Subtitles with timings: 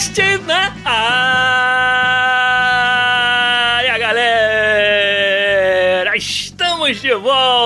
[0.00, 0.16] Podcast
[0.48, 0.72] na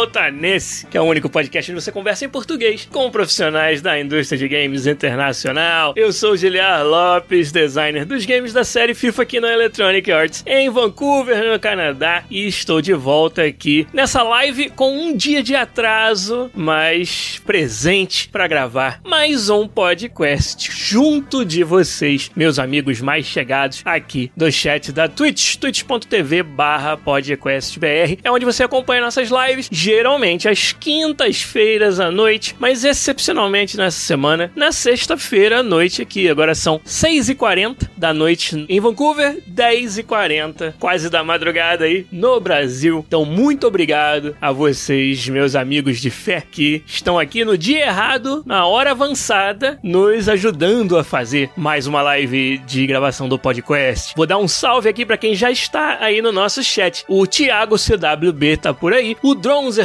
[0.05, 3.99] volta nesse, que é o único podcast onde você conversa em português com profissionais da
[3.99, 5.95] indústria de games internacional.
[5.97, 10.69] Eu sou Giliar Lopes, designer dos games da série FIFA aqui na Electronic Arts, em
[10.69, 16.51] Vancouver, no Canadá, e estou de volta aqui nessa live com um dia de atraso,
[16.55, 24.31] mas presente para gravar mais um podcast junto de vocês, meus amigos mais chegados aqui
[24.37, 30.73] do chat da Twitch, twitch.tv barra podcastbr, é onde você acompanha nossas lives, geralmente às
[30.73, 36.29] quintas-feiras à noite, mas excepcionalmente nessa semana, na sexta-feira à noite aqui.
[36.29, 43.05] Agora são 6h40 da noite em Vancouver, 10h40, quase da madrugada aí no Brasil.
[43.07, 48.43] Então, muito obrigado a vocês, meus amigos de fé, que estão aqui no dia errado,
[48.45, 54.13] na hora avançada, nos ajudando a fazer mais uma live de gravação do podcast.
[54.17, 57.05] Vou dar um salve aqui para quem já está aí no nosso chat.
[57.09, 59.17] O Thiago CWB tá por aí.
[59.23, 59.37] O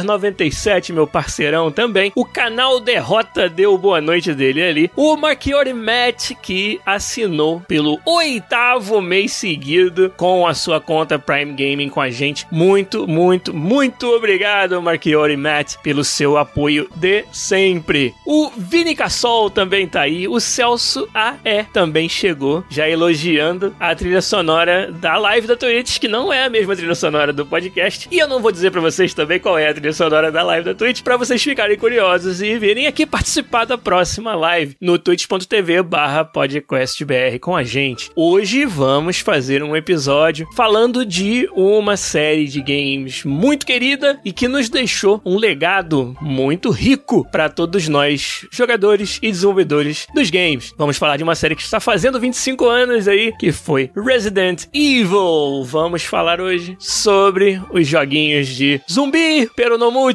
[0.04, 2.12] Dronzer97, meu parceirão também.
[2.14, 4.90] O canal Derrota deu boa noite dele ali.
[4.96, 11.88] O Marchiori Matt, que assinou pelo oitavo mês seguido com a sua conta Prime Gaming
[11.88, 12.46] com a gente.
[12.50, 18.14] Muito, muito, muito obrigado, Marchiori Matt, pelo seu apoio de sempre.
[18.26, 20.26] O Vini Cassol também tá aí.
[20.26, 26.08] O Celso AE também chegou, já elogiando a trilha sonora da live da Twitch, que
[26.08, 28.08] não é a mesma trilha sonora do podcast.
[28.10, 30.64] E eu não vou dizer para vocês também qual é a trilha sonora da live
[30.64, 35.82] da Twitch, para vocês ficarem curiosos e virem aqui participar da próxima live no twitch.tv
[35.82, 38.10] barra podcastbr com a gente.
[38.14, 44.48] Hoje vamos fazer um episódio falando de uma série de games muito querida e que
[44.48, 50.72] nos deixou um legado muito rico para todos nós, jogadores e desenvolvedores dos games.
[50.76, 55.64] Vamos falar de uma série que está fazendo 25 anos aí, que foi Resident Evil.
[55.64, 59.90] Vamos falar hoje sobre os joguinhos de zumbi, pero no.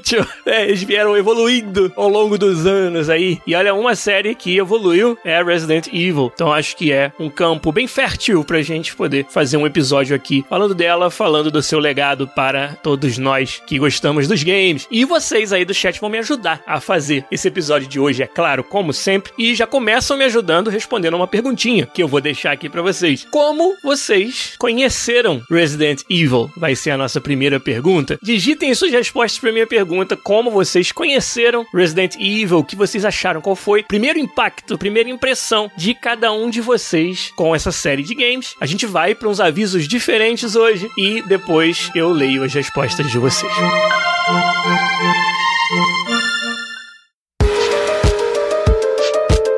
[0.45, 3.39] É, eles vieram evoluindo ao longo dos anos aí.
[3.47, 6.31] E olha, uma série que evoluiu é Resident Evil.
[6.33, 10.45] Então acho que é um campo bem fértil pra gente poder fazer um episódio aqui
[10.47, 14.87] falando dela, falando do seu legado para todos nós que gostamos dos games.
[14.91, 18.27] E vocês aí do chat vão me ajudar a fazer esse episódio de hoje, é
[18.27, 19.31] claro, como sempre.
[19.37, 23.25] E já começam me ajudando respondendo uma perguntinha que eu vou deixar aqui para vocês.
[23.31, 26.51] Como vocês conheceram Resident Evil?
[26.55, 28.19] Vai ser a nossa primeira pergunta.
[28.21, 32.59] Digitem suas respostas para minha pergunta: como vocês conheceram Resident Evil?
[32.59, 33.41] O que vocês acharam?
[33.41, 38.01] Qual foi o primeiro impacto, primeira impressão de cada um de vocês com essa série
[38.01, 38.55] de games?
[38.59, 43.19] A gente vai para uns avisos diferentes hoje e depois eu leio as respostas de
[43.19, 43.53] vocês.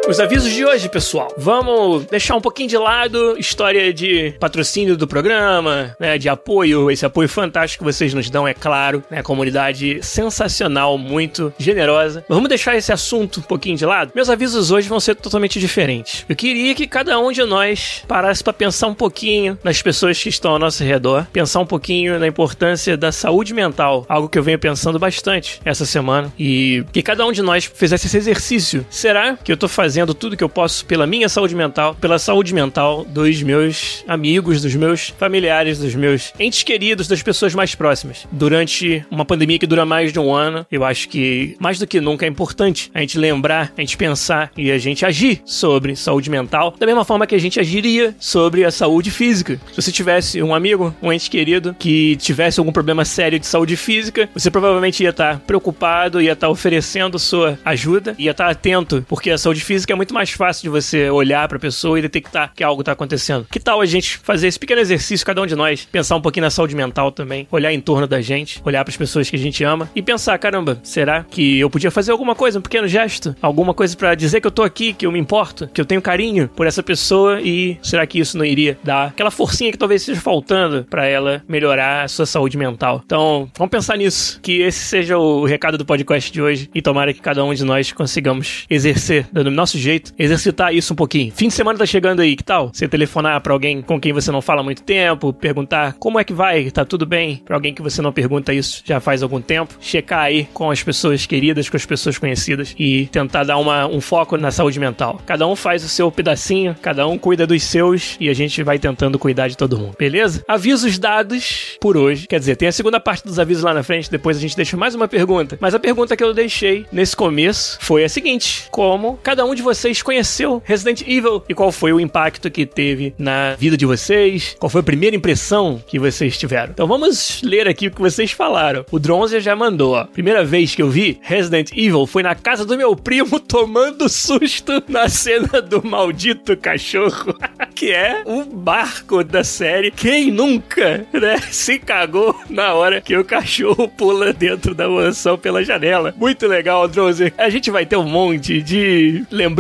[0.08, 1.28] Os avisos de hoje, pessoal.
[1.38, 7.06] Vamos deixar um pouquinho de lado história de patrocínio do programa, né, de apoio, esse
[7.06, 12.24] apoio fantástico que vocês nos dão, é claro, né, comunidade sensacional, muito generosa.
[12.30, 14.14] Vamos deixar esse assunto um pouquinho de lado.
[14.16, 16.26] Meus avisos hoje vão ser totalmente diferentes.
[16.30, 20.30] Eu queria que cada um de nós parasse para pensar um pouquinho nas pessoas que
[20.30, 24.44] estão ao nosso redor, pensar um pouquinho na importância da saúde mental, algo que eu
[24.44, 28.86] venho pensando bastante essa semana, e que cada um de nós fizesse esse exercício.
[28.90, 32.20] Será que eu tô fazendo fazendo tudo que eu posso pela minha saúde mental, pela
[32.20, 37.74] saúde mental dos meus amigos, dos meus familiares, dos meus entes queridos, das pessoas mais
[37.74, 38.28] próximas.
[38.32, 42.00] Durante uma pandemia que dura mais de um ano, eu acho que mais do que
[42.00, 46.30] nunca é importante a gente lembrar, a gente pensar e a gente agir sobre saúde
[46.30, 49.60] mental da mesma forma que a gente agiria sobre a saúde física.
[49.72, 53.76] Se você tivesse um amigo, um ente querido que tivesse algum problema sério de saúde
[53.76, 59.32] física, você provavelmente ia estar preocupado, ia estar oferecendo sua ajuda, ia estar atento, porque
[59.32, 62.52] a saúde física música é muito mais fácil de você olhar pra pessoa e detectar
[62.54, 63.48] que algo tá acontecendo.
[63.50, 66.44] Que tal a gente fazer esse pequeno exercício, cada um de nós, pensar um pouquinho
[66.44, 69.40] na saúde mental também, olhar em torno da gente, olhar para as pessoas que a
[69.40, 73.36] gente ama e pensar, caramba, será que eu podia fazer alguma coisa, um pequeno gesto,
[73.42, 76.02] alguma coisa para dizer que eu tô aqui, que eu me importo, que eu tenho
[76.02, 80.02] carinho por essa pessoa e será que isso não iria dar aquela forcinha que talvez
[80.02, 83.02] seja faltando para ela melhorar a sua saúde mental?
[83.06, 87.14] Então, vamos pensar nisso, que esse seja o recado do podcast de hoje e tomara
[87.14, 91.32] que cada um de nós consigamos exercer do nosso jeito, exercitar isso um pouquinho.
[91.36, 92.70] Fim de semana tá chegando aí, que tal?
[92.74, 96.34] Você telefonar para alguém com quem você não fala muito tempo, perguntar como é que
[96.34, 97.42] vai, tá tudo bem?
[97.46, 100.84] Para alguém que você não pergunta isso já faz algum tempo, checar aí com as
[100.84, 105.22] pessoas queridas, com as pessoas conhecidas e tentar dar uma, um foco na saúde mental.
[105.26, 108.80] Cada um faz o seu pedacinho, cada um cuida dos seus e a gente vai
[108.80, 110.44] tentando cuidar de todo mundo, beleza?
[110.48, 112.28] Avisos dados por hoje.
[112.28, 114.78] Quer dizer, tem a segunda parte dos avisos lá na frente, depois a gente deixa
[114.78, 115.58] mais uma pergunta.
[115.60, 119.62] Mas a pergunta que eu deixei nesse começo foi a seguinte: como cada um de
[119.68, 124.56] vocês conheceu Resident Evil e qual foi o impacto que teve na vida de vocês?
[124.58, 126.72] Qual foi a primeira impressão que vocês tiveram?
[126.72, 128.86] Então vamos ler aqui o que vocês falaram.
[128.90, 130.06] O Dronzer já mandou, ó.
[130.06, 134.82] Primeira vez que eu vi Resident Evil foi na casa do meu primo tomando susto
[134.88, 137.36] na cena do maldito cachorro,
[137.76, 139.92] que é o barco da série.
[139.92, 145.62] Quem nunca, né, se cagou na hora que o cachorro pula dentro da mansão pela
[145.62, 146.16] janela.
[146.16, 147.34] Muito legal, Dronzer.
[147.38, 149.57] A gente vai ter um monte de lembranças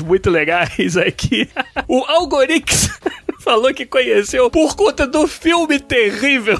[0.00, 1.48] muito legais aqui.
[1.88, 2.90] o Algorix
[3.40, 6.58] falou que conheceu por conta do filme terrível.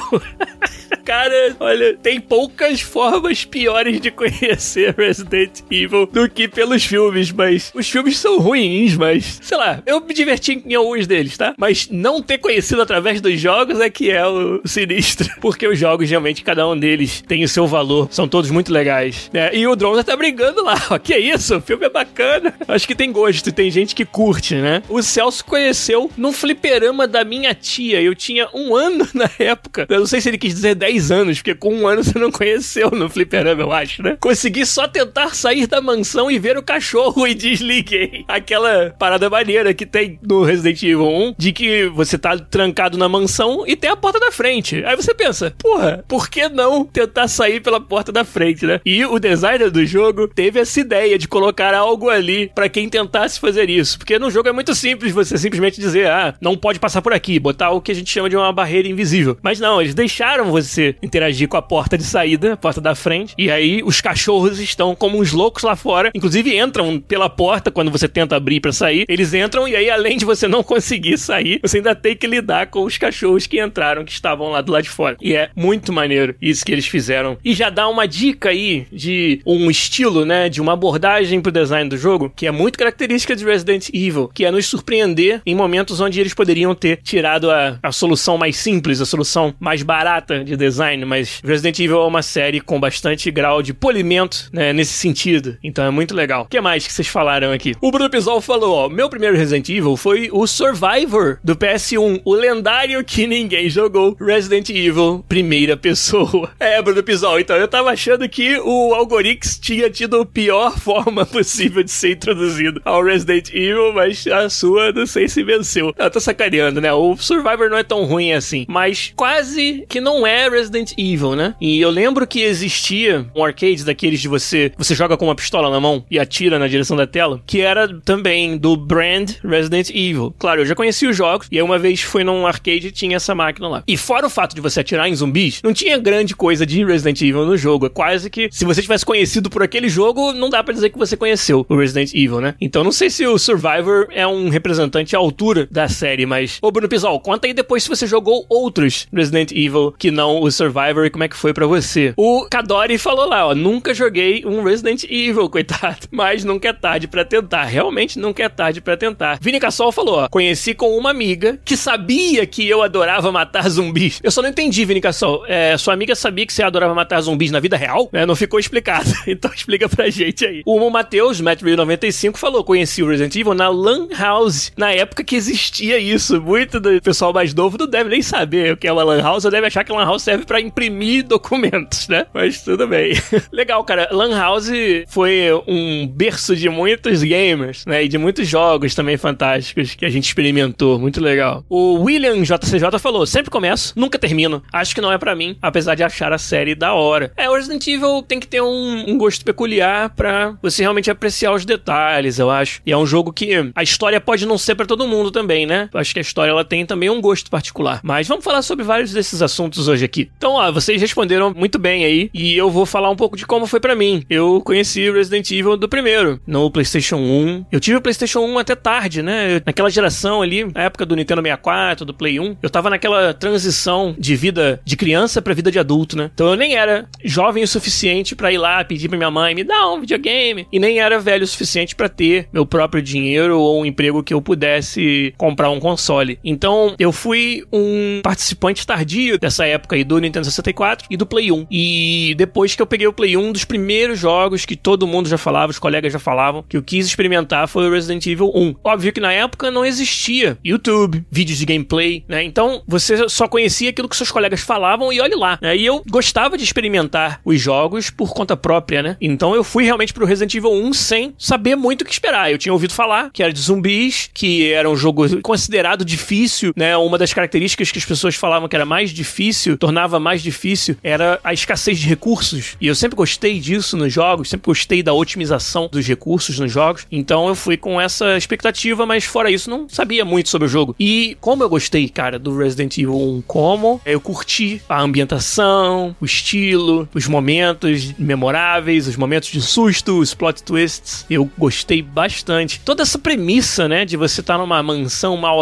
[1.05, 7.71] Cara, olha, tem poucas formas piores de conhecer Resident Evil do que pelos filmes, mas
[7.75, 11.55] os filmes são ruins, mas sei lá, eu me diverti em alguns deles, tá?
[11.59, 16.09] Mas não ter conhecido através dos jogos é que é o sinistro, porque os jogos
[16.09, 19.55] realmente cada um deles tem o seu valor, são todos muito legais, né?
[19.55, 21.57] E o Drone tá brigando lá, ó, que é isso?
[21.57, 22.55] O filme é bacana.
[22.69, 24.83] Acho que tem gosto, tem gente que curte, né?
[24.89, 26.33] O Celso conheceu num
[26.71, 29.87] fliperama da minha tia, eu tinha um ano na época.
[29.89, 32.31] Eu não sei se ele quis dizer 10 anos, porque com um ano você não
[32.31, 34.17] conheceu no fliperama, eu acho, né?
[34.21, 38.25] Consegui só tentar sair da mansão e ver o cachorro e desliguei.
[38.29, 43.09] Aquela parada maneira que tem no Resident Evil 1, de que você tá trancado na
[43.09, 44.85] mansão e tem a porta da frente.
[44.85, 48.81] Aí você pensa, porra, por que não tentar sair pela porta da frente, né?
[48.85, 53.41] E o designer do jogo teve essa ideia de colocar algo ali para quem tentasse
[53.41, 53.99] fazer isso.
[53.99, 57.39] Porque no jogo é muito simples você simplesmente dizer, ah, não pode passar por aqui,
[57.39, 59.37] botar o que a gente chama de uma barreira invisível.
[59.43, 63.35] Mas não, eles deixaram você interagir com a porta de saída, a porta da frente,
[63.39, 67.91] e aí os cachorros estão como uns loucos lá fora, inclusive entram pela porta quando
[67.91, 71.61] você tenta abrir para sair, eles entram e aí além de você não conseguir sair,
[71.63, 74.83] você ainda tem que lidar com os cachorros que entraram, que estavam lá do lado
[74.83, 75.17] de fora.
[75.21, 77.39] E é muito maneiro isso que eles fizeram.
[77.45, 81.89] E já dá uma dica aí de um estilo, né, de uma abordagem pro design
[81.89, 86.01] do jogo, que é muito característica de Resident Evil, que é nos surpreender em momentos
[86.01, 90.57] onde eles poderiam ter tirado a, a solução mais simples, a solução mais barata de
[90.57, 95.57] design, mas Resident Evil é uma série com bastante grau de polimento, né, nesse sentido.
[95.63, 96.43] Então é muito legal.
[96.43, 97.75] O que mais que vocês falaram aqui?
[97.81, 102.35] O Bruno Pizol falou, ó, meu primeiro Resident Evil foi o Survivor do PS1, o
[102.35, 106.51] lendário que ninguém jogou, Resident Evil primeira pessoa.
[106.61, 111.25] É, Bruno Pizol, então eu tava achando que o Algorix tinha tido a pior forma
[111.25, 115.95] possível de ser introduzido ao Resident Evil, mas a sua não sei se venceu.
[115.97, 116.93] Eu tô sacaneando, né?
[116.93, 121.55] O Survivor não é tão ruim assim, mas quase que não é Resident Evil, né?
[121.61, 125.69] E eu lembro que existia um arcade daqueles de você, você joga com uma pistola
[125.69, 130.35] na mão e atira na direção da tela, que era também do brand Resident Evil.
[130.39, 133.17] Claro, eu já conheci os jogos e aí uma vez fui num arcade e tinha
[133.17, 133.83] essa máquina lá.
[133.87, 137.21] E fora o fato de você atirar em zumbis, não tinha grande coisa de Resident
[137.21, 137.87] Evil no jogo.
[137.87, 140.99] É quase que se você tivesse conhecido por aquele jogo, não dá para dizer que
[140.99, 142.55] você conheceu o Resident Evil, né?
[142.61, 146.71] Então não sei se o Survivor é um representante à altura da série, mas ô
[146.71, 151.05] Bruno Pizol, conta aí depois se você jogou outros Resident Evil que não o Survivor
[151.05, 152.15] e como é que foi para você.
[152.17, 157.09] O Kadori falou lá, ó, nunca joguei um Resident Evil, coitado, mas nunca é tarde
[157.09, 157.65] para tentar.
[157.65, 159.39] Realmente nunca é tarde para tentar.
[159.41, 164.21] Vini Cassol falou, ó, conheci com uma amiga que sabia que eu adorava matar zumbis.
[164.23, 165.45] Eu só não entendi, Vini Cassol.
[165.49, 168.09] É, sua amiga sabia que você adorava matar zumbis na vida real?
[168.13, 169.11] É, não ficou explicado.
[169.31, 170.63] Então explica pra gente aí.
[170.67, 175.99] O Matheus, Matt95, falou, conheci o Resident Evil na Lan House, na época que existia
[175.99, 176.20] isso.
[176.29, 179.45] Muito do pessoal mais novo não deve nem saber o que é uma Lan House,
[179.45, 182.27] ou deve achar que Lan House serve serve para imprimir documentos, né?
[182.33, 183.13] Mas tudo bem.
[183.53, 184.09] Legal, cara.
[184.11, 184.71] Lan House
[185.09, 188.05] foi um berço de muitos gamers, né?
[188.05, 190.99] E de muitos jogos também fantásticos que a gente experimentou.
[190.99, 191.65] Muito legal.
[191.69, 194.63] O William JCJ falou: sempre começo, nunca termino.
[194.73, 197.33] Acho que não é para mim, apesar de achar a série da hora.
[197.37, 201.53] É, o Resident Evil tem que ter um, um gosto peculiar para você realmente apreciar
[201.53, 202.81] os detalhes, eu acho.
[202.87, 205.89] E é um jogo que a história pode não ser para todo mundo também, né?
[205.95, 208.01] Acho que a história ela tem também um gosto particular.
[208.03, 210.31] Mas vamos falar sobre vários desses assuntos hoje aqui.
[210.37, 213.67] Então, ó, vocês responderam muito bem aí e eu vou falar um pouco de como
[213.67, 214.25] foi para mim.
[214.29, 217.67] Eu conheci Resident Evil do primeiro, no PlayStation 1.
[217.71, 219.61] Eu tive o PlayStation 1 até tarde, né?
[219.65, 224.15] Naquela geração ali, na época do Nintendo 64, do Play 1, eu tava naquela transição
[224.19, 226.31] de vida de criança para vida de adulto, né?
[226.33, 229.65] Então eu nem era jovem o suficiente para ir lá pedir pra minha mãe me
[229.65, 233.81] dar um videogame e nem era velho o suficiente para ter meu próprio dinheiro ou
[233.81, 236.00] um emprego que eu pudesse comprar um console.
[236.45, 241.53] Então eu fui um participante tardio dessa época aí do Nintendo 64 e do Play
[241.53, 241.67] 1.
[241.71, 245.29] E depois que eu peguei o Play 1, um dos primeiros jogos que todo mundo
[245.29, 248.77] já falava, os colegas já falavam, que eu quis experimentar foi o Resident Evil 1.
[248.83, 252.43] Óbvio que na época não existia YouTube, vídeos de gameplay, né?
[252.43, 255.59] Então você só conhecia aquilo que seus colegas falavam e olhe lá.
[255.61, 255.77] Né?
[255.77, 259.17] E eu gostava de experimentar os jogos por conta própria, né?
[259.21, 262.51] Então eu fui realmente pro Resident Evil 1 sem saber muito o que esperar.
[262.51, 266.97] Eu tinha ouvido falar que era de zumbis, que era um jogo considerado difícil, né?
[266.97, 271.39] Uma das características que as pessoas falavam que era mais difícil, tornava mais difícil, era
[271.43, 272.77] a escassez de recursos.
[272.81, 277.07] E eu sempre gostei disso nos jogos, sempre gostei da otimização dos recursos nos jogos.
[277.11, 280.95] Então eu fui com essa expectativa, mas fora isso, não sabia muito sobre o jogo.
[280.99, 286.25] E como eu gostei, cara, do Resident Evil 1, como eu curti a ambientação, o
[286.25, 291.25] estilo, os momentos memoráveis, os momentos de susto, os plot twists.
[291.29, 292.81] Eu gostei bastante.
[292.81, 295.61] Toda essa premissa, né, de você estar tá numa mansão mal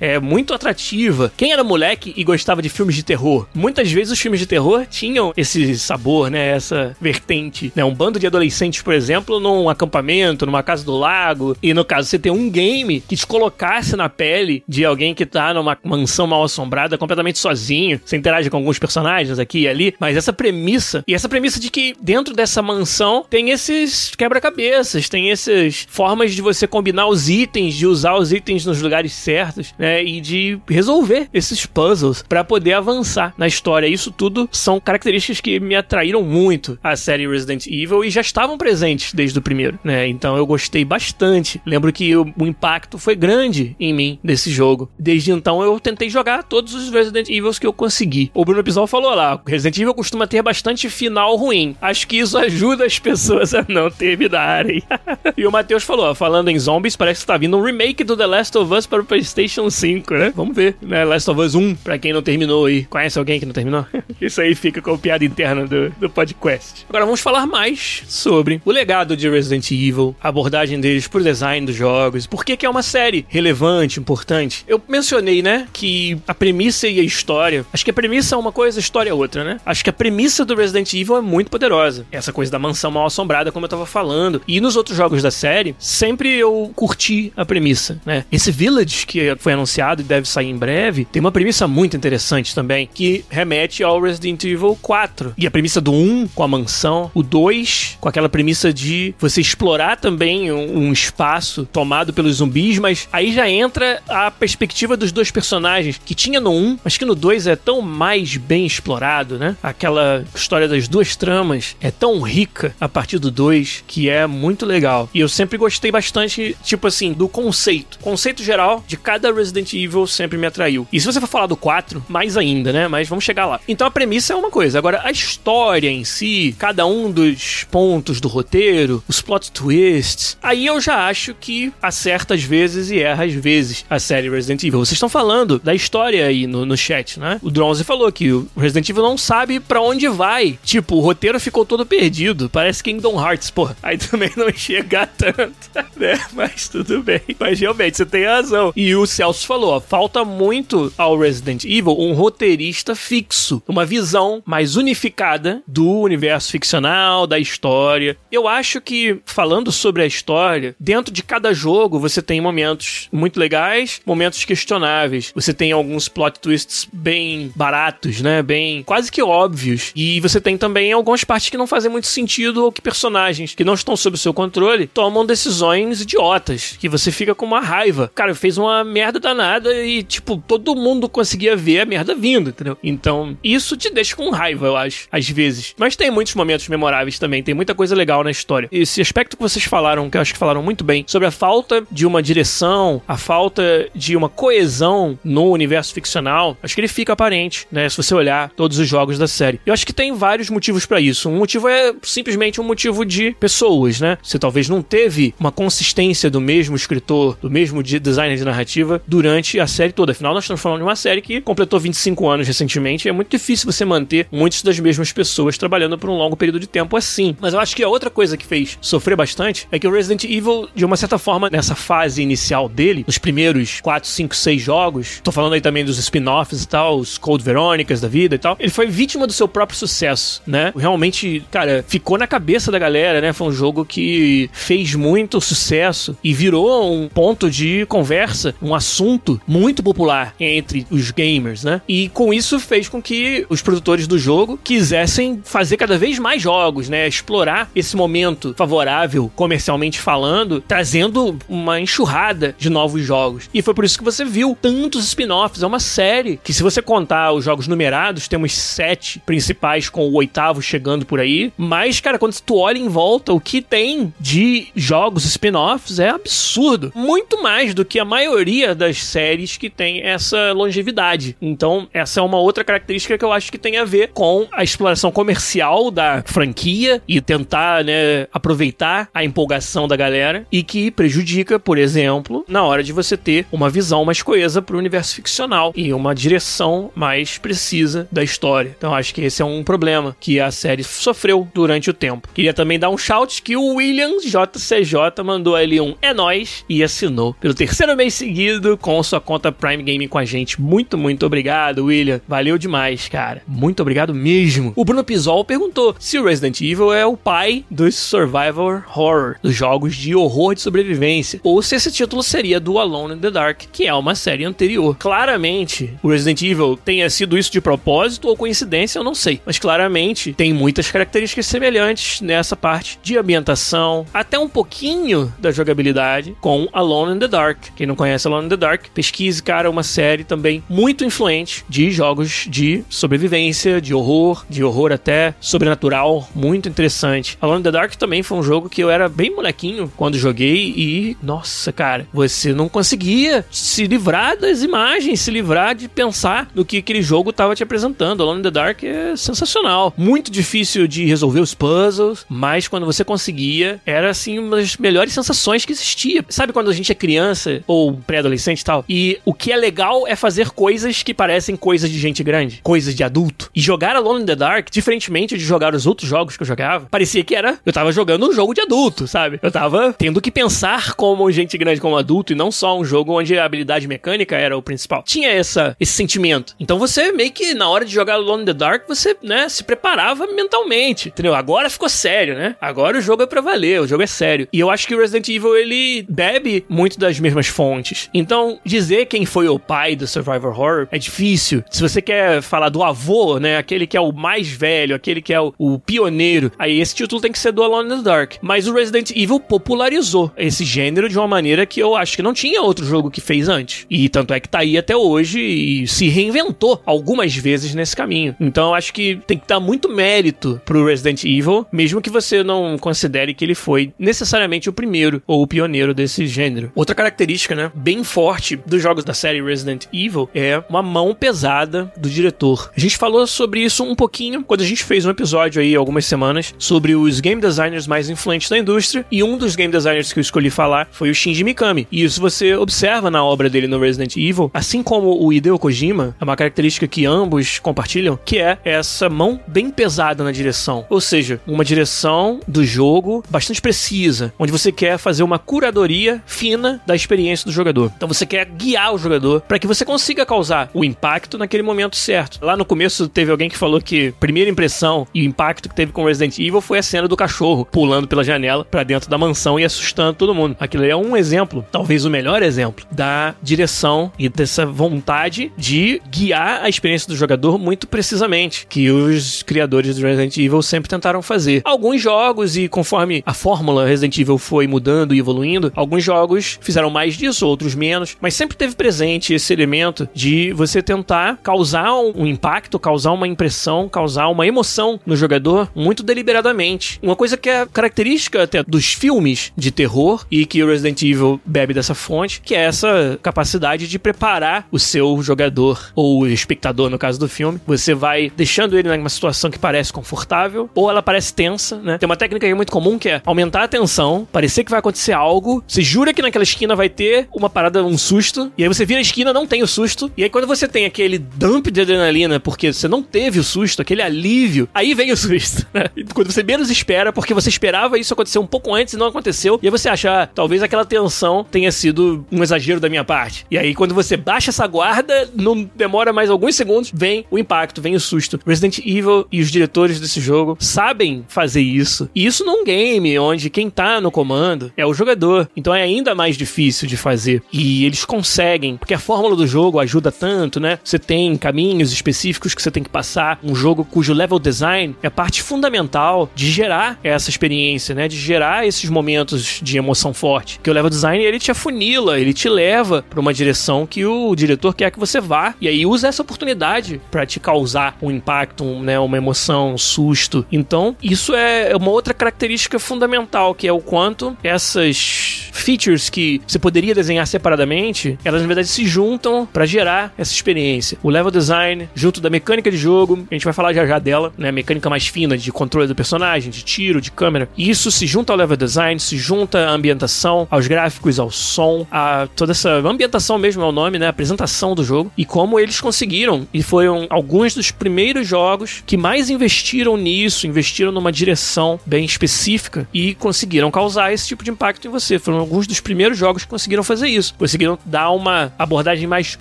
[0.00, 1.32] é muito atrativa.
[1.36, 4.86] Quem era moleque e gostava de filmes de terror, muitas vezes os filmes de terror
[4.86, 10.46] tinham esse sabor, né, essa vertente, né, um bando de adolescentes, por exemplo, num acampamento,
[10.46, 14.08] numa casa do lago, e no caso você ter um game que te colocasse na
[14.08, 18.78] pele de alguém que tá numa mansão mal assombrada, completamente sozinho, você interage com alguns
[18.78, 23.24] personagens aqui e ali, mas essa premissa, e essa premissa de que dentro dessa mansão
[23.28, 28.66] tem esses quebra-cabeças, tem essas formas de você combinar os itens, de usar os itens
[28.66, 33.86] nos lugares certos, né, e de resolver esses puzzles para poder avançar na história.
[33.86, 38.58] Isso tudo são características que me atraíram muito a série Resident Evil e já estavam
[38.58, 40.06] presentes desde o primeiro, né?
[40.08, 41.60] Então eu gostei bastante.
[41.64, 44.90] Lembro que o, o impacto foi grande em mim desse jogo.
[44.98, 48.30] Desde então eu tentei jogar todos os Resident Evils que eu consegui.
[48.34, 51.76] O Bruno Pizol falou lá, Resident Evil costuma ter bastante final ruim.
[51.80, 54.82] Acho que isso ajuda as pessoas a não terminarem.
[55.36, 58.26] e o Matheus falou, falando em zombies, parece que tá vindo um remake do The
[58.26, 60.32] Last of Us para o PlayStation 5, né?
[60.34, 61.04] Vamos ver, né?
[61.04, 62.86] Last of Us 1, pra quem não terminou aí.
[62.86, 63.84] Conhece alguém que não terminou?
[64.18, 66.86] isso aí fica com a piada interna do, do podcast.
[66.88, 71.66] Agora vamos falar mais sobre o legado de Resident Evil, a abordagem deles pro design
[71.66, 74.64] dos jogos, por que é uma série relevante, importante.
[74.66, 78.50] Eu mencionei, né, que a premissa e a história, acho que a premissa é uma
[78.50, 79.60] coisa, a história é outra, né?
[79.66, 82.06] Acho que a premissa do Resident Evil é muito poderosa.
[82.10, 84.40] Essa coisa da mansão mal assombrada, como eu tava falando.
[84.48, 88.24] E nos outros jogos da série, sempre eu curti a premissa, né?
[88.32, 92.54] Esse Village que foi anunciado e deve sair em breve, tem uma premissa muito interessante
[92.54, 95.34] também, que remete ao Resident Evil 4.
[95.36, 99.40] E a premissa do 1 com a mansão, o 2 com aquela premissa de você
[99.40, 105.12] explorar também um, um espaço tomado pelos zumbis, mas aí já entra a perspectiva dos
[105.12, 109.38] dois personagens que tinha no 1, mas que no 2 é tão mais bem explorado,
[109.38, 109.56] né?
[109.62, 114.66] Aquela história das duas tramas é tão rica a partir do 2 que é muito
[114.66, 115.08] legal.
[115.14, 117.98] E eu sempre gostei bastante, tipo assim, do conceito.
[118.00, 120.86] Conceito geral de cada Resident Evil sempre me atraiu.
[120.92, 122.86] E se você for falar do 4, mais ainda, né?
[122.88, 123.58] Mas vamos chegar lá.
[123.66, 124.78] Então a premissa é uma coisa.
[124.78, 130.66] Agora, a história em si, cada um dos pontos do roteiro, os plot twists, aí
[130.66, 134.80] eu já acho que acerta às vezes e erra às vezes a série Resident Evil.
[134.80, 137.38] Vocês estão falando da história aí no, no chat, né?
[137.42, 140.58] O Dronze falou que o Resident Evil não sabe para onde vai.
[140.62, 142.50] Tipo, o roteiro ficou todo perdido.
[142.50, 143.70] Parece Kingdom Hearts, pô.
[143.82, 145.54] Aí também não chega tanto,
[145.96, 146.20] né?
[146.34, 147.22] Mas tudo bem.
[147.38, 148.72] Mas realmente, você tem razão.
[148.76, 153.62] E o Celso falou, ó, falta muito ao Resident Evil um roteirista fixo.
[153.68, 158.16] Uma visão mais unificada do universo ficcional, da história.
[158.30, 163.38] Eu acho que, falando sobre a história, dentro de cada jogo você tem momentos muito
[163.38, 165.32] legais, momentos questionáveis.
[165.34, 168.42] Você tem alguns plot twists bem baratos, né?
[168.42, 169.92] Bem quase que óbvios.
[169.94, 173.64] E você tem também algumas partes que não fazem muito sentido ou que personagens que
[173.64, 178.10] não estão sob o seu controle tomam decisões idiotas, que você fica com uma raiva.
[178.14, 182.76] Cara, fez uma merda danada e, tipo, todo mundo conseguia ver a merda vindo, entendeu?
[182.82, 185.74] Então, isso te deixa com raiva, eu acho, às vezes.
[185.78, 188.68] Mas tem muitos momentos memoráveis também, tem muita coisa legal na história.
[188.72, 191.84] Esse aspecto que vocês falaram, que eu acho que falaram muito bem, sobre a falta
[191.90, 197.12] de uma direção, a falta de uma coesão no universo ficcional, acho que ele fica
[197.12, 197.88] aparente, né?
[197.88, 199.60] Se você olhar todos os jogos da série.
[199.64, 201.28] Eu acho que tem vários motivos para isso.
[201.28, 204.18] Um motivo é simplesmente um motivo de pessoas, né?
[204.22, 208.61] Você talvez não teve uma consistência do mesmo escritor, do mesmo designer de narrativa
[209.06, 210.12] durante a série toda.
[210.12, 213.30] Afinal, nós estamos falando de uma série que completou 25 anos recentemente e é muito
[213.30, 217.36] difícil você manter muitas das mesmas pessoas trabalhando por um longo período de tempo assim.
[217.40, 220.24] Mas eu acho que a outra coisa que fez sofrer bastante é que o Resident
[220.24, 225.20] Evil, de uma certa forma, nessa fase inicial dele, nos primeiros 4, 5, 6 jogos,
[225.22, 228.56] tô falando aí também dos spin-offs e tal, os Cold Verônicas da vida e tal,
[228.58, 230.72] ele foi vítima do seu próprio sucesso, né?
[230.76, 233.32] Realmente, cara, ficou na cabeça da galera, né?
[233.32, 239.40] Foi um jogo que fez muito sucesso e virou um ponto de conversa, um assunto
[239.46, 241.80] muito popular entre os gamers, né?
[241.88, 246.42] E com isso fez com que os produtores do jogo quisessem fazer cada vez mais
[246.42, 247.06] jogos, né?
[247.06, 253.48] Explorar esse momento favorável comercialmente falando, trazendo uma enxurrada de novos jogos.
[253.52, 255.62] E foi por isso que você viu tantos spin-offs.
[255.62, 260.14] É uma série que, se você contar os jogos numerados, temos sete principais, com o
[260.14, 261.52] oitavo chegando por aí.
[261.56, 266.92] Mas, cara, quando tu olha em volta, o que tem de jogos spin-offs é absurdo.
[266.94, 268.31] Muito mais do que a maioria
[268.74, 271.36] das séries que tem essa longevidade.
[271.40, 274.64] Então, essa é uma outra característica que eu acho que tem a ver com a
[274.64, 281.58] exploração comercial da franquia e tentar, né, aproveitar a empolgação da galera e que prejudica,
[281.58, 285.72] por exemplo, na hora de você ter uma visão mais coesa para o universo ficcional
[285.76, 288.74] e uma direção mais precisa da história.
[288.76, 292.28] Então, acho que esse é um problema que a série sofreu durante o tempo.
[292.32, 296.82] Queria também dar um shout que o Williams JCJ mandou ali um é nós e
[296.82, 300.60] assinou pelo terceiro mês seguido com sua conta Prime Game com a gente.
[300.62, 302.20] Muito, muito obrigado, William.
[302.28, 303.42] Valeu demais, cara.
[303.48, 304.72] Muito obrigado mesmo.
[304.76, 309.56] O Bruno Pisol perguntou se o Resident Evil é o pai dos survival horror, dos
[309.56, 313.62] jogos de horror de sobrevivência, ou se esse título seria do Alone in the Dark,
[313.72, 314.96] que é uma série anterior.
[314.96, 319.58] Claramente, o Resident Evil tenha sido isso de propósito ou coincidência, eu não sei, mas
[319.58, 326.68] claramente tem muitas características semelhantes nessa parte de ambientação, até um pouquinho da jogabilidade com
[326.72, 327.58] Alone in the Dark.
[327.74, 331.90] Quem não conhece Alone in the Dark, pesquise, cara, uma série também muito influente de
[331.90, 337.38] jogos de sobrevivência, de horror, de horror até sobrenatural, muito interessante.
[337.40, 340.72] Alone in the Dark também foi um jogo que eu era bem molequinho quando joguei
[340.76, 346.64] e, nossa, cara, você não conseguia se livrar das imagens, se livrar de pensar no
[346.64, 348.22] que aquele jogo estava te apresentando.
[348.22, 349.92] Alone in the Dark é sensacional.
[349.96, 355.12] Muito difícil de resolver os puzzles, mas quando você conseguia, era assim uma das melhores
[355.12, 356.24] sensações que existia.
[356.28, 358.84] Sabe quando a gente é criança ou pré-adolescente e tal?
[358.88, 362.94] E o que é legal é fazer coisas que parecem coisas de gente grande, coisas
[362.94, 363.50] de adulto.
[363.54, 366.86] E jogar Alone in the Dark, diferentemente de jogar os outros jogos que eu jogava,
[366.90, 369.38] parecia que era eu tava jogando um jogo de adulto, sabe?
[369.42, 373.18] Eu tava tendo que pensar como gente grande, como adulto, e não só um jogo
[373.18, 375.02] onde a habilidade mecânica era o principal.
[375.06, 376.54] Tinha essa, esse sentimento.
[376.58, 379.64] Então você meio que, na hora de jogar Alone in the Dark, você, né, se
[379.64, 381.34] preparava mentalmente, entendeu?
[381.34, 382.56] Agora ficou sério, né?
[382.60, 384.48] Agora o jogo é pra valer, o jogo é sério.
[384.52, 387.91] E eu acho que o Resident Evil, ele bebe muito das mesmas fontes.
[388.12, 391.64] Então, dizer quem foi o pai do Survivor Horror é difícil.
[391.70, 395.32] Se você quer falar do avô, né, aquele que é o mais velho, aquele que
[395.32, 398.34] é o, o pioneiro, aí esse título tem que ser do Alone in the Dark.
[398.42, 402.32] Mas o Resident Evil popularizou esse gênero de uma maneira que eu acho que não
[402.32, 403.86] tinha outro jogo que fez antes.
[403.90, 408.34] E tanto é que tá aí até hoje e se reinventou algumas vezes nesse caminho.
[408.40, 412.42] Então eu acho que tem que dar muito mérito pro Resident Evil, mesmo que você
[412.42, 416.72] não considere que ele foi necessariamente o primeiro ou o pioneiro desse gênero.
[416.74, 421.92] Outra característica, né, bem forte dos jogos da série Resident Evil é uma mão pesada
[421.96, 422.70] do diretor.
[422.76, 426.06] A gente falou sobre isso um pouquinho quando a gente fez um episódio aí algumas
[426.06, 430.20] semanas sobre os game designers mais influentes da indústria e um dos game designers que
[430.20, 431.88] eu escolhi falar foi o Shinji Mikami.
[431.90, 436.14] E isso você observa na obra dele no Resident Evil, assim como o Hideo Kojima,
[436.20, 440.86] é uma característica que ambos compartilham, que é essa mão bem pesada na direção.
[440.88, 446.80] Ou seja, uma direção do jogo bastante precisa, onde você quer fazer uma curadoria fina
[446.86, 447.71] da experiência do jogador.
[447.96, 451.96] Então você quer guiar o jogador para que você consiga causar o impacto naquele momento
[451.96, 452.38] certo.
[452.44, 455.92] Lá no começo teve alguém que falou que primeira impressão e o impacto que teve
[455.92, 459.58] com Resident Evil foi a cena do cachorro pulando pela janela para dentro da mansão
[459.58, 460.56] e assustando todo mundo.
[460.60, 466.62] Aquilo é um exemplo, talvez o melhor exemplo, da direção e dessa vontade de guiar
[466.62, 471.62] a experiência do jogador muito precisamente, que os criadores do Resident Evil sempre tentaram fazer.
[471.64, 476.90] Alguns jogos, e conforme a fórmula Resident Evil foi mudando e evoluindo, alguns jogos fizeram
[476.90, 482.26] mais disso, outros menos, mas sempre teve presente esse elemento de você tentar causar um
[482.26, 486.98] impacto, causar uma impressão, causar uma emoção no jogador muito deliberadamente.
[487.02, 491.40] Uma coisa que é característica até dos filmes de terror e que o Resident Evil
[491.44, 496.90] bebe dessa fonte, que é essa capacidade de preparar o seu jogador ou o espectador
[496.90, 497.60] no caso do filme.
[497.66, 501.98] Você vai deixando ele numa situação que parece confortável ou ela parece tensa, né?
[501.98, 505.62] Tem uma técnica muito comum que é aumentar a tensão, parecer que vai acontecer algo,
[505.66, 509.00] você jura que naquela esquina vai ter uma parada, um susto, e aí você vira
[509.00, 512.38] a esquina, não tem o susto, e aí quando você tem aquele dump de adrenalina
[512.38, 515.86] porque você não teve o susto, aquele alívio, aí vem o susto, né?
[516.14, 519.58] Quando você menos espera, porque você esperava isso acontecer um pouco antes e não aconteceu,
[519.62, 523.46] e aí você acha, ah, talvez aquela tensão tenha sido um exagero da minha parte.
[523.50, 527.82] E aí quando você baixa essa guarda, não demora mais alguns segundos, vem o impacto,
[527.82, 528.38] vem o susto.
[528.46, 532.08] Resident Evil e os diretores desse jogo sabem fazer isso.
[532.14, 535.48] E isso num game onde quem tá no comando é o jogador.
[535.56, 537.31] Então é ainda mais difícil de fazer.
[537.52, 540.78] E eles conseguem, porque a fórmula do jogo ajuda tanto, né?
[540.82, 545.10] Você tem caminhos específicos que você tem que passar, um jogo cujo level design é
[545.10, 548.08] parte fundamental de gerar essa experiência, né?
[548.08, 550.60] De gerar esses momentos de emoção forte.
[550.62, 554.34] Que o level design ele te afunila, ele te leva para uma direção que o
[554.34, 558.64] diretor quer que você vá e aí usa essa oportunidade para te causar um impacto,
[558.64, 560.44] um, né, uma emoção, um susto.
[560.50, 566.58] Então, isso é uma outra característica fundamental, que é o quanto essas features que você
[566.58, 570.98] poderia desenhar separadamente, elas na verdade se juntam para gerar essa experiência.
[571.02, 574.32] O level design, junto da mecânica de jogo, a gente vai falar já já dela,
[574.36, 574.48] né?
[574.48, 577.48] A mecânica mais fina de controle do personagem, de tiro, de câmera.
[577.56, 582.28] Isso se junta ao level design, se junta à ambientação, aos gráficos, ao som, a
[582.34, 584.06] toda essa ambientação mesmo é o nome, né?
[584.06, 588.96] A apresentação do jogo e como eles conseguiram e foram alguns dos primeiros jogos que
[588.96, 594.86] mais investiram nisso, investiram numa direção bem específica e conseguiram causar esse tipo de impacto
[594.86, 595.18] em você.
[595.18, 597.34] Foram alguns dos primeiros jogos que conseguiram fazer isso.
[597.34, 599.38] Conseguiram dar uma abordagem mais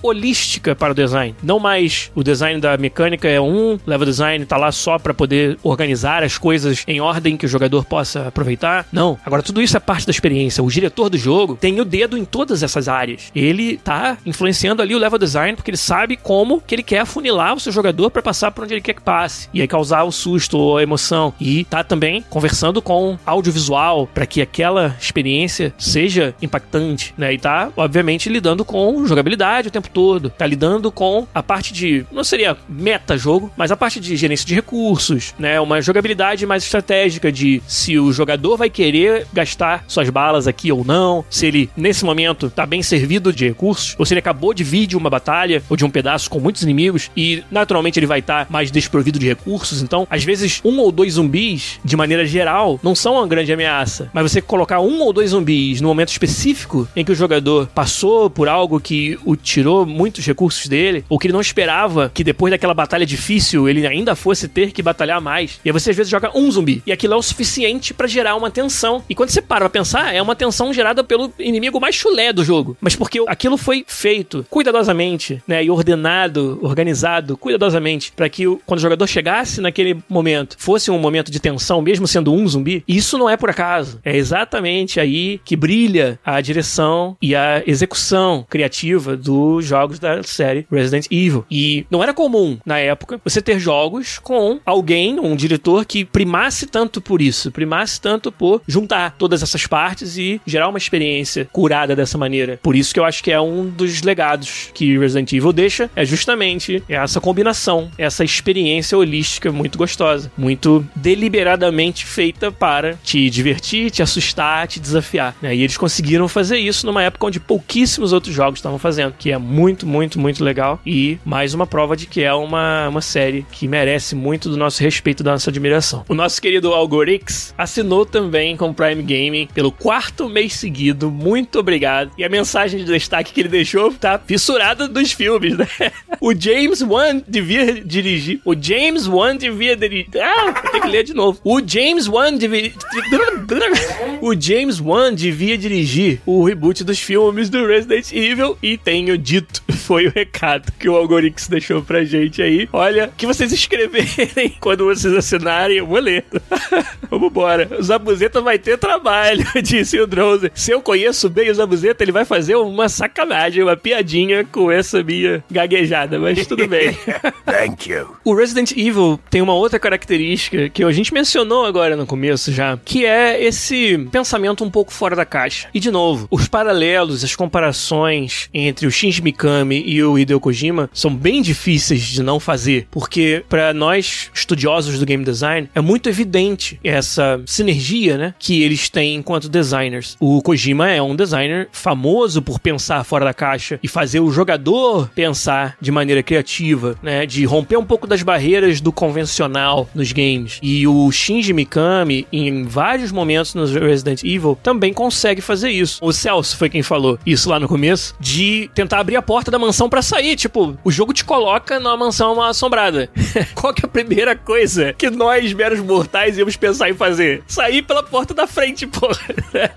[0.02, 1.36] holística para o design.
[1.44, 5.58] Não mais o design da mecânica é um, level design tá lá só para poder
[5.64, 8.86] organizar as coisas em ordem que o jogador possa aproveitar.
[8.92, 9.18] Não.
[9.26, 10.64] Agora tudo isso é parte da experiência.
[10.64, 13.32] O diretor do jogo tem o dedo em todas essas áreas.
[13.36, 17.54] Ele tá influenciando ali o level design porque ele sabe como que ele quer afunilar
[17.56, 19.50] o seu jogador para passar por onde ele quer que passe.
[19.54, 21.34] E aí causar o susto ou a emoção.
[21.40, 27.34] E tá também conversando com audiovisual para que aquela experiência seja impactante, né?
[27.34, 30.30] E tá, obviamente, lidando com jogabilidade o tempo todo.
[30.30, 32.06] Tá lidando com a parte de.
[32.12, 35.60] Não seria meta-jogo, mas a parte de gerência de recursos, né?
[35.60, 40.84] Uma jogabilidade mais estratégica de se o jogador vai querer gastar suas balas aqui ou
[40.84, 44.64] não, se ele, nesse momento, tá bem servido de recursos, ou se ele acabou de
[44.64, 48.20] vir de uma batalha ou de um pedaço com muitos inimigos e, naturalmente, ele vai
[48.20, 49.82] estar tá mais desprovido de recursos.
[49.82, 54.10] Então, às vezes, um ou dois zumbis, de maneira geral, não são uma grande ameaça.
[54.14, 58.30] Mas você colocar um ou dois zumbis no momento específico em que o jogador passou
[58.30, 62.52] por algo que o tirou muitos recursos dele, ou que ele não esperava que depois
[62.52, 65.60] daquela batalha difícil ele ainda fosse ter que batalhar mais.
[65.64, 66.82] E aí você às vezes joga um zumbi.
[66.86, 69.04] E aquilo é o suficiente para gerar uma tensão.
[69.10, 72.44] E quando você para pra pensar, é uma tensão gerada pelo inimigo mais chulé do
[72.44, 72.78] jogo.
[72.80, 75.64] Mas porque aquilo foi feito cuidadosamente, né?
[75.64, 81.32] E ordenado, organizado, cuidadosamente, para que quando o jogador chegasse naquele momento, fosse um momento
[81.32, 82.84] de tensão, mesmo sendo um zumbi.
[82.88, 84.00] Isso não é por acaso.
[84.04, 90.66] É exatamente aí que brilha a direção e a execução criativa dos jogos da série
[90.72, 91.46] Resident Evil.
[91.50, 96.66] E não era comum, na época, você ter jogos com alguém, um diretor, que primasse
[96.66, 101.96] tanto por isso, primasse tanto por juntar todas essas partes e gerar uma experiência curada
[101.96, 102.60] dessa maneira.
[102.62, 106.06] Por isso que eu acho que é um dos legados que Resident Evil deixa, é
[106.06, 114.02] justamente essa combinação, essa experiência holística muito gostosa, muito deliberadamente feita para te divertir, te
[114.02, 115.36] assustar, te desafiar.
[115.42, 115.56] Né?
[115.56, 119.38] E eles conseguiram fazer isso numa época onde pouquíssimos outros jogos estavam fazendo, que é
[119.38, 123.68] muito, muito, muito legal e mais uma prova de que é uma, uma série que
[123.68, 126.04] merece muito do nosso respeito, da nossa admiração.
[126.10, 131.12] O nosso querido Algorix assinou também com Prime Gaming pelo quarto mês seguido.
[131.12, 132.12] Muito obrigado.
[132.18, 135.68] E a mensagem de destaque que ele deixou tá fissurada dos filmes, né?
[136.20, 138.42] O James Wan devia dirigir.
[138.46, 140.08] O James Wan devia dirigir.
[140.22, 141.40] Ah, ter que ler de novo.
[141.44, 142.72] O James Wan devia.
[144.22, 147.11] O James Wan devia dirigir o reboot dos filmes
[147.50, 149.62] do Resident Evil e tenho dito.
[149.92, 152.70] Foi o recado que o Algorix deixou pra gente aí.
[152.72, 156.24] Olha, que vocês escreverem quando vocês assinarem, eu vou ler.
[157.12, 157.68] Vamos embora.
[157.78, 160.50] O Zabuzeta vai ter trabalho, disse o Drowser.
[160.56, 165.04] Se eu conheço bem o Zabuzeta, ele vai fazer uma sacanagem, uma piadinha com essa
[165.04, 166.98] minha gaguejada, mas tudo bem.
[167.46, 168.16] Thank you.
[168.24, 172.80] O Resident Evil tem uma outra característica que a gente mencionou agora no começo já,
[172.86, 175.68] que é esse pensamento um pouco fora da caixa.
[175.74, 180.90] E de novo, os paralelos, as comparações entre o Shinji Mikami E o Hideo Kojima
[180.94, 186.10] são bem difíceis de não fazer, porque para nós estudiosos do game design é muito
[186.10, 190.16] evidente essa sinergia, né, que eles têm enquanto designers.
[190.20, 195.10] O Kojima é um designer famoso por pensar fora da caixa e fazer o jogador
[195.16, 200.60] pensar de maneira criativa, né, de romper um pouco das barreiras do convencional nos games.
[200.62, 206.00] E o Shinji Mikami, em vários momentos no Resident Evil, também consegue fazer isso.
[206.02, 209.60] O Celso foi quem falou isso lá no começo, de tentar abrir a porta da
[209.60, 210.36] mansão para sair.
[210.36, 213.10] Tipo, o jogo te coloca numa mansão assombrada.
[213.56, 217.44] Qual que é a primeira coisa que nós, meros mortais, íamos pensar em fazer?
[217.48, 219.20] Sair pela porta da frente, porra.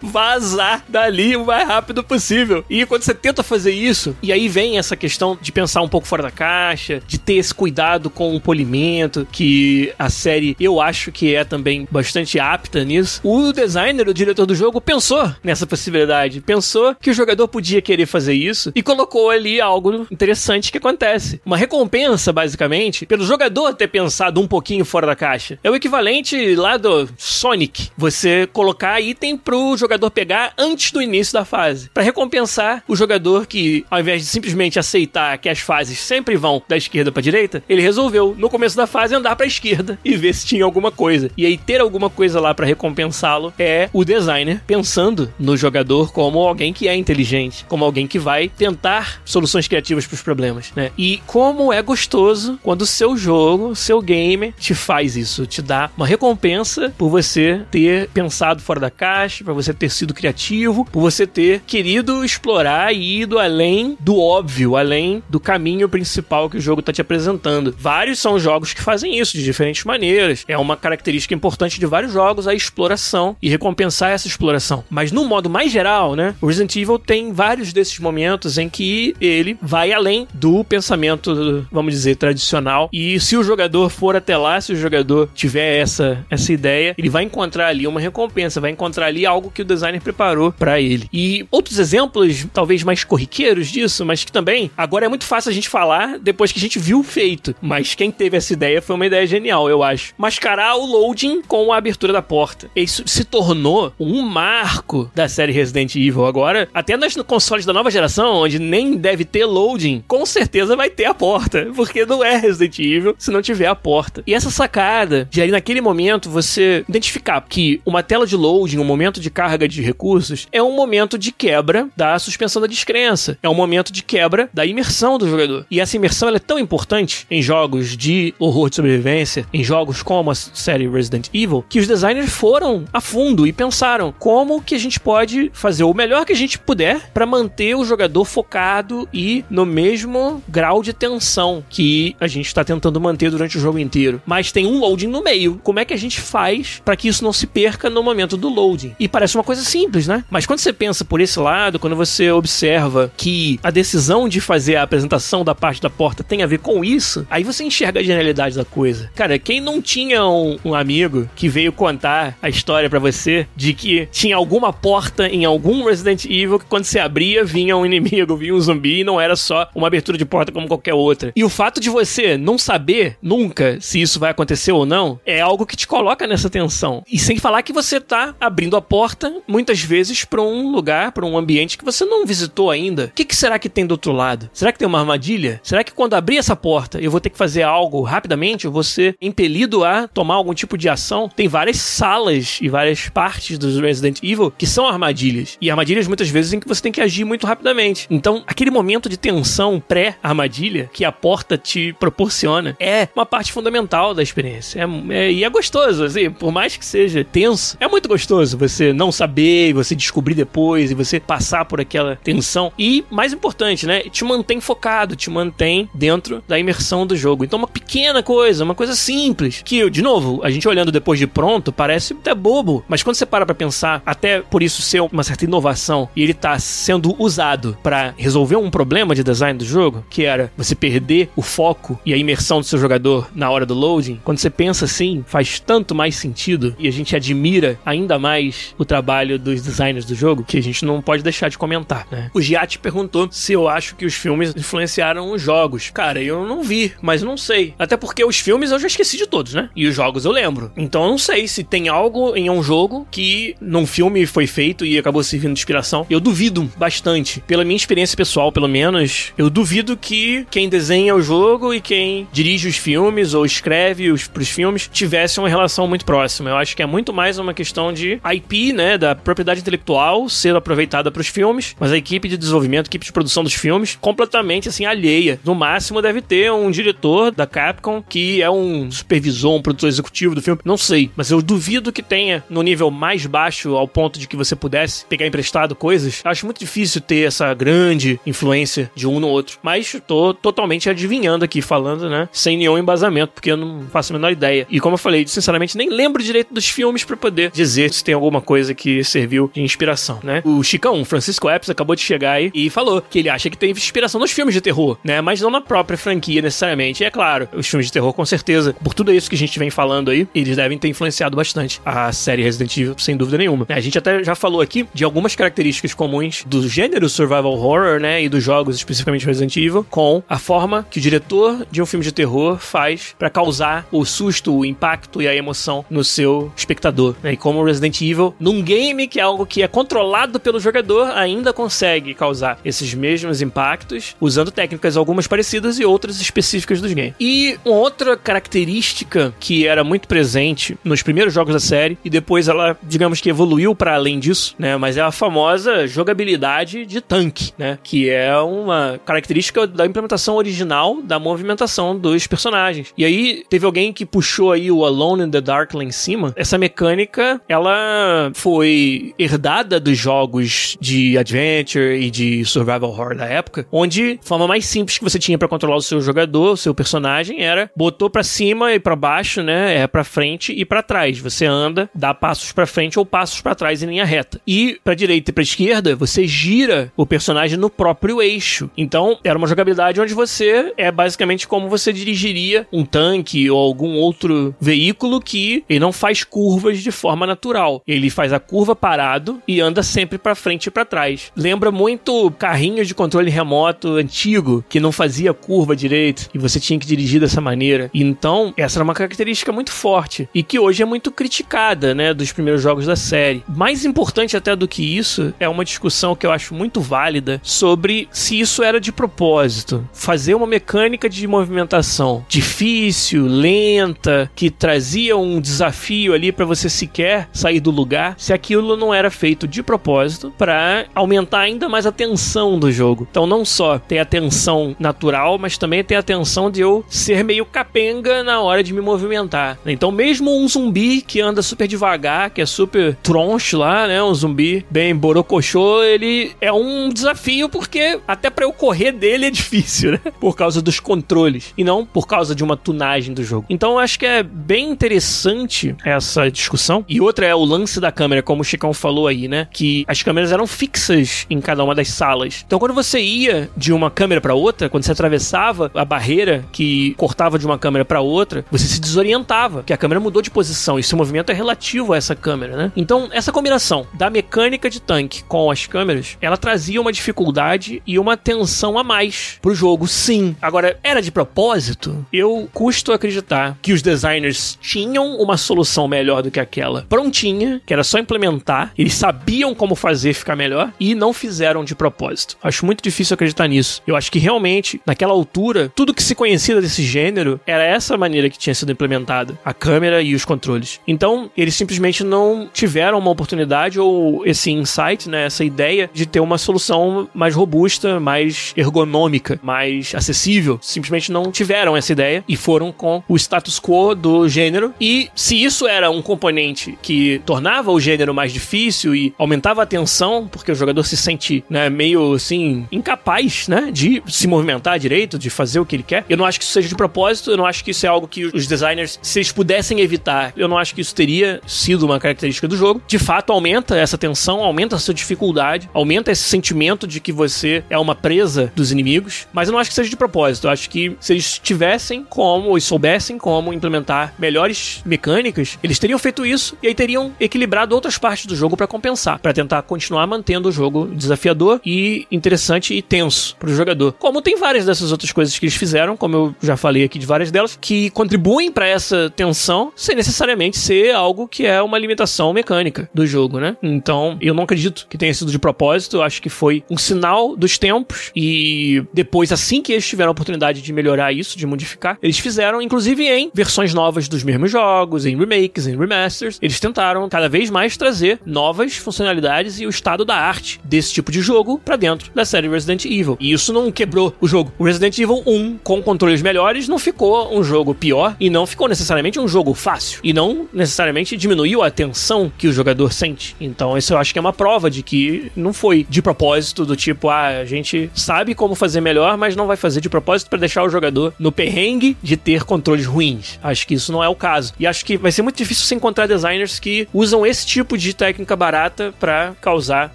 [0.03, 2.65] Vazar dali o mais rápido possível.
[2.69, 6.07] E quando você tenta fazer isso, e aí vem essa questão de pensar um pouco
[6.07, 11.13] fora da caixa, de ter esse cuidado com o polimento, que a série eu acho
[11.13, 13.21] que é também bastante apta nisso.
[13.23, 16.41] O designer, o diretor do jogo, pensou nessa possibilidade.
[16.41, 21.41] Pensou que o jogador podia querer fazer isso e colocou ali algo interessante que acontece.
[21.45, 25.59] Uma recompensa, basicamente, pelo jogador ter pensado um pouquinho fora da caixa.
[25.63, 27.91] É o equivalente lá do Sonic.
[27.97, 31.91] Você colocar item pro jogador pegar antes do início da fase.
[31.93, 36.63] para recompensar o jogador que, ao invés de simplesmente aceitar que as fases sempre vão
[36.69, 40.35] da esquerda pra direita, ele resolveu, no começo da fase, andar pra esquerda e ver
[40.35, 41.31] se tinha alguma coisa.
[41.37, 46.39] E aí ter alguma coisa lá para recompensá-lo é o designer pensando no jogador como
[46.41, 50.91] alguém que é inteligente, como alguém que vai tentar soluções criativas para os problemas, né?
[50.97, 55.91] E como é gostoso quando o seu jogo, seu game te faz isso, te dá
[55.97, 61.01] uma recompensa por você ter pensado fora da caixa, por você ter sido criativo, por
[61.01, 66.61] você ter querido explorar e ido além do óbvio, além do caminho principal que o
[66.61, 67.75] jogo está te apresentando.
[67.79, 70.45] Vários são jogos que fazem isso de diferentes maneiras.
[70.49, 74.85] É uma característica importante de vários jogos a exploração e recompensar essa exploração.
[74.91, 79.15] Mas no modo mais geral, né, o Resident Evil tem vários desses momentos em que
[79.21, 82.89] ele vai além do pensamento, vamos dizer, tradicional.
[82.93, 87.09] E se o jogador for até lá, se o jogador tiver essa, essa ideia, ele
[87.09, 91.09] vai encontrar ali uma recompensa, vai encontrar ali algo que o designer preparou para ele.
[91.13, 95.55] E outros exemplos, talvez mais corriqueiros disso, mas que também agora é muito fácil a
[95.55, 97.55] gente falar depois que a gente viu o feito.
[97.61, 100.15] Mas quem teve essa ideia foi uma ideia genial, eu acho.
[100.19, 102.71] Mascarar o loading com a abertura da porta.
[102.75, 106.27] Isso se tornou um marco da série Resident Evil.
[106.27, 110.91] Agora, até nos consoles da nova geração, onde nem deve ter loading, com certeza vai
[110.91, 111.69] ter a porta.
[111.75, 114.23] Porque não é Resident Evil se não tiver a porta.
[114.27, 118.85] E essa sacada de ali naquele momento você identificar que uma tela de loading, um
[118.85, 123.39] momento de carga de recursos, é um momento de quebra da suspensão da descrença.
[123.43, 125.67] É um momento de quebra da imersão do jogador.
[125.71, 130.31] E essa imersão é tão importante em jogos de horror de sobrevivência, em jogos como
[130.31, 134.79] a série Resident Evil, que os designers foram a fundo e pensaram como que a
[134.79, 139.34] gente pode fazer o melhor que a gente puder para manter o jogador focado e
[139.49, 144.21] no mesmo grau de tensão que a gente está tentando manter durante o jogo inteiro.
[144.27, 145.61] Mas tem um loading no meio.
[145.63, 148.49] Como é que a gente faz para que isso não se perca no momento do
[148.49, 148.95] loading?
[148.99, 150.25] E parece uma coisa simples, né?
[150.31, 154.77] Mas quando você pensa por esse lado, quando você observa que a decisão de fazer
[154.77, 158.03] a apresentação da parte da porta tem a ver com isso, aí você enxerga a
[158.03, 159.11] genialidade da coisa.
[159.15, 163.73] Cara, quem não tinha um, um amigo que veio contar a história para você de
[163.75, 168.37] que tinha alguma porta em algum Resident Evil que quando você abria vinha um inimigo,
[168.37, 171.33] vinha um zumbi e não era só uma abertura de porta como qualquer outra.
[171.35, 175.41] E o fato de você não saber nunca se isso vai acontecer ou não é
[175.41, 177.03] algo que te coloca nessa tensão.
[177.11, 181.27] E sem falar que você tá abrindo a porta muitas vezes para um lugar, para
[181.27, 183.07] um ambiente que você não visitou ainda.
[183.07, 184.51] O que, que será que tem do outro lado?
[184.53, 185.61] Será que tem uma armadilha?
[185.63, 188.65] Será que quando abrir essa porta eu vou ter que fazer algo rapidamente?
[188.65, 191.29] Eu vou ser impelido a tomar algum tipo de ação?
[191.35, 195.57] Tem várias salas e várias partes dos Resident Evil que são armadilhas.
[195.61, 198.07] E armadilhas muitas vezes em que você tem que agir muito rapidamente.
[198.11, 204.15] Então, aquele momento de tensão pré-armadilha que a porta te proporciona é uma parte fundamental
[204.15, 204.81] da experiência.
[204.81, 208.93] É, é, e é gostoso, assim, por mais que seja tenso, é muito gostoso você
[208.93, 212.73] não saber, você descobrir depois e você passar por aquela tensão.
[212.79, 214.01] E, mais importante, né?
[214.01, 217.45] Te mantém focado, te mantém dentro da imersão do jogo.
[217.45, 221.27] Então, uma pequena coisa, uma coisa simples, que, de novo, a gente olhando depois de
[221.27, 225.23] pronto, parece até bobo, mas quando você para pra pensar, até por isso ser uma
[225.23, 230.07] certa inovação, e ele tá sendo usado para resolver um problema de design do jogo,
[230.09, 233.75] que era você perder o foco e a imersão do seu jogador na hora do
[233.75, 238.75] loading, quando você pensa assim, faz tanto mais sentido e a gente admira ainda mais
[238.79, 242.31] o trabalho dos designers do jogo que a gente não pode deixar de comentar, né?
[242.33, 245.91] O Giat perguntou se eu acho que os filmes influenciaram os jogos.
[245.93, 247.75] Cara, eu não vi, mas não sei.
[247.79, 249.71] Até porque os filmes eu já esqueci de todos, né?
[249.75, 250.71] E os jogos eu lembro.
[250.77, 254.85] Então eu não sei se tem algo em um jogo que num filme foi feito
[254.85, 256.07] e acabou servindo de inspiração.
[256.09, 257.41] Eu duvido bastante.
[257.47, 258.94] Pela minha experiência pessoal, pelo menos,
[259.37, 264.27] eu duvido que quem desenha o jogo e quem dirige os filmes ou escreve os
[264.27, 266.51] pros filmes tivesse uma relação muito próxima.
[266.51, 270.55] Eu acho que é muito mais uma questão de IP, né, da propriedade intelectual ser
[270.57, 273.97] aproveitada para os filmes, mas a equipe de desenvolvimento, a equipe de produção dos filmes,
[274.01, 275.39] completamente assim alheia.
[275.45, 280.35] No máximo deve ter um diretor da Capcom que é um supervisor, um produtor executivo
[280.35, 284.19] do filme, não sei, mas eu duvido que tenha no nível mais baixo ao ponto
[284.19, 286.21] de que você pudesse pegar emprestado coisas.
[286.25, 291.45] Acho muito difícil ter essa grande influência de um no outro, mas tô totalmente adivinhando
[291.45, 294.67] aqui falando, né, sem nenhum embasamento, porque eu não faço a menor ideia.
[294.71, 298.15] E como eu falei, sinceramente nem lembro direito dos filmes para poder dizer se tem
[298.15, 300.43] alguma coisa que serviu de inspiração, né?
[300.45, 303.71] O Chicão, Francisco Epps, acabou de chegar aí e falou que ele acha que tem
[303.71, 305.21] inspiração nos filmes de terror, né?
[305.21, 307.03] Mas não na própria franquia necessariamente.
[307.03, 309.59] E é claro, os filmes de terror, com certeza, por tudo isso que a gente
[309.59, 313.67] vem falando aí, eles devem ter influenciado bastante a série Resident Evil, sem dúvida nenhuma.
[313.69, 318.23] A gente até já falou aqui de algumas características comuns do gênero survival horror, né?
[318.23, 322.05] E dos jogos, especificamente Resident Evil, com a forma que o diretor de um filme
[322.05, 327.15] de terror faz para causar o susto, o impacto e a emoção no seu espectador.
[327.23, 327.33] Né?
[327.33, 331.53] E como Resident Evil, num game que é algo que é controlado pelo jogador, ainda
[331.53, 337.15] consegue causar esses mesmos impactos, usando técnicas algumas parecidas e outras específicas dos games.
[337.19, 342.49] E uma outra característica que era muito presente nos primeiros jogos da série, e depois
[342.49, 344.77] ela, digamos que evoluiu para além disso, né?
[344.77, 347.79] Mas é a famosa jogabilidade de tanque, né?
[347.83, 352.93] Que é uma característica da implementação original da movimentação dos personagens.
[352.97, 356.33] E aí teve alguém que puxou aí o Alone in the Dark lá em cima.
[356.37, 363.67] Essa mecânica, ela foi herdada dos jogos de adventure e de survival horror da época,
[363.71, 366.75] onde a forma mais simples que você tinha para controlar o seu jogador, o seu
[366.75, 369.79] personagem, era botou para cima e para baixo, né?
[369.79, 371.19] É para frente e para trás.
[371.19, 374.41] Você anda, dá passos para frente ou passos para trás em linha reta.
[374.47, 378.44] E para direita e para esquerda, você gira o personagem no próprio eixo.
[378.77, 383.95] Então, era uma jogabilidade onde você é basicamente como você dirigiria um tanque ou algum
[383.95, 387.83] outro veículo que ele não faz curvas de forma natural.
[387.87, 391.33] Ele faz a curva parado e anda sempre para frente e para trás.
[391.37, 396.79] Lembra muito carrinhos de controle remoto antigo que não fazia curva direito e você tinha
[396.79, 397.91] que dirigir dessa maneira.
[397.95, 402.33] Então, essa era uma característica muito forte e que hoje é muito criticada, né, dos
[402.33, 403.45] primeiros jogos da série.
[403.49, 408.09] Mais importante até do que isso é uma discussão que eu acho muito válida sobre
[408.11, 409.87] se isso era de propósito.
[409.93, 417.29] Fazer uma mecânica de movimentação difícil, lenta, que trazia um desafio ali para você sequer
[417.33, 421.93] sair do lugar, se aquilo não era feito de propósito para aumentar ainda mais a
[421.93, 423.07] tensão do jogo.
[423.11, 427.25] Então não só tem a tensão natural, mas também tem a tensão de eu ser
[427.25, 429.59] meio capenga na hora de me movimentar.
[429.67, 434.15] Então mesmo um zumbi que anda super devagar, que é super troncho lá, né, um
[434.15, 439.93] zumbi bem borocochô, ele é um desafio porque até para eu correr dele é difícil,
[439.93, 440.01] né?
[440.19, 443.45] Por causa dos controles e não por causa de uma tunagem do jogo.
[443.51, 446.85] Então eu acho que é bem interessante essa discussão.
[446.89, 449.47] E outra é o lance da câmera, como o Chicão falou aí, né?
[449.53, 452.43] Que as câmeras eram fixas em cada uma das salas.
[452.47, 456.95] Então quando você ia de uma câmera para outra, quando você atravessava a barreira que
[456.95, 460.79] cortava de uma câmera para outra, você se desorientava, que a câmera mudou de posição.
[460.79, 462.73] E seu movimento é relativo a essa câmera, né?
[462.75, 467.99] Então essa combinação da mecânica de tanque com as câmeras, ela trazia uma dificuldade e
[467.99, 470.37] uma tensão a mais pro jogo, sim.
[470.41, 472.07] Agora, era de propósito?
[472.13, 477.73] Eu custo acreditar que os designers tinham uma solução melhor do que aquela prontinha, que
[477.73, 482.37] era só implementar, eles sabiam como fazer ficar melhor e não fizeram de propósito.
[482.43, 483.83] Acho muito difícil acreditar nisso.
[483.87, 488.31] Eu acho que realmente, naquela altura, tudo que se conhecia desse gênero era essa maneira
[488.31, 490.81] que tinha sido implementada, a câmera e os controles.
[490.87, 496.21] Então, eles simplesmente não tiveram uma oportunidade ou esse insight, né, essa ideia de ter
[496.21, 500.59] uma solução mais robusta, mais ergonômica, mais acessível.
[500.63, 504.73] Simplesmente não tiveram essa ideia e foram com o status quo do gênero.
[504.81, 509.67] E se isso era um componente que tornava o gênero mais difícil e aumentava a
[509.67, 515.19] tensão, porque o jogador se sente né, meio assim, incapaz né, de se movimentar direito,
[515.19, 517.37] de fazer o que ele quer, eu não acho que isso seja de propósito, eu
[517.37, 520.59] não acho que isso é algo que os designers, se eles pudessem evitar, eu não
[520.59, 522.83] acho que isso teria sido uma característica do jogo.
[522.87, 527.79] De fato, aumenta essa tensão, aumenta essa dificuldade, aumenta esse sentimento de que você é
[527.85, 530.47] uma presa dos inimigos, mas eu não acho que seja de propósito.
[530.47, 535.99] Eu acho que se eles tivessem como e soubessem como implementar melhores mecânicas, eles teriam
[535.99, 540.07] feito isso e aí teriam equilibrado outras partes do jogo para compensar, para tentar continuar
[540.07, 543.93] mantendo o jogo desafiador e interessante e tenso para o jogador.
[543.93, 547.07] Como tem várias dessas outras coisas que eles fizeram, como eu já falei aqui de
[547.07, 552.33] várias delas, que contribuem para essa tensão sem necessariamente ser algo que é uma limitação
[552.33, 553.57] mecânica do jogo, né?
[553.63, 557.37] Então, eu não acredito que tenha sido de propósito, eu acho que foi um sinal
[557.37, 561.47] dos tempos tempos e depois, assim que eles tiveram a oportunidade de melhorar isso, de
[561.47, 566.61] modificar, eles fizeram, inclusive em versões novas dos mesmos jogos, em remakes, em remasters, eles
[566.61, 571.21] tentaram cada vez mais trazer novas funcionalidades e o estado da arte desse tipo de
[571.21, 573.17] jogo para dentro da série Resident Evil.
[573.21, 574.53] E isso não quebrou o jogo.
[574.59, 578.69] O Resident Evil 1, com controles melhores, não ficou um jogo pior e não ficou
[578.69, 580.01] necessariamente um jogo fácil.
[580.03, 583.37] E não necessariamente diminuiu a tensão que o jogador sente.
[583.41, 586.77] Então, isso eu acho que é uma prova de que não foi de propósito, do
[586.77, 587.64] tipo, ah, a gente
[587.95, 591.33] sabe como fazer melhor, mas não vai fazer de propósito para deixar o jogador no
[591.33, 593.39] perrengue de ter controles ruins.
[593.43, 594.53] Acho que isso não é o caso.
[594.59, 597.95] E acho que vai ser muito difícil você encontrar designers que usam esse tipo de
[597.95, 599.93] técnica barata para causar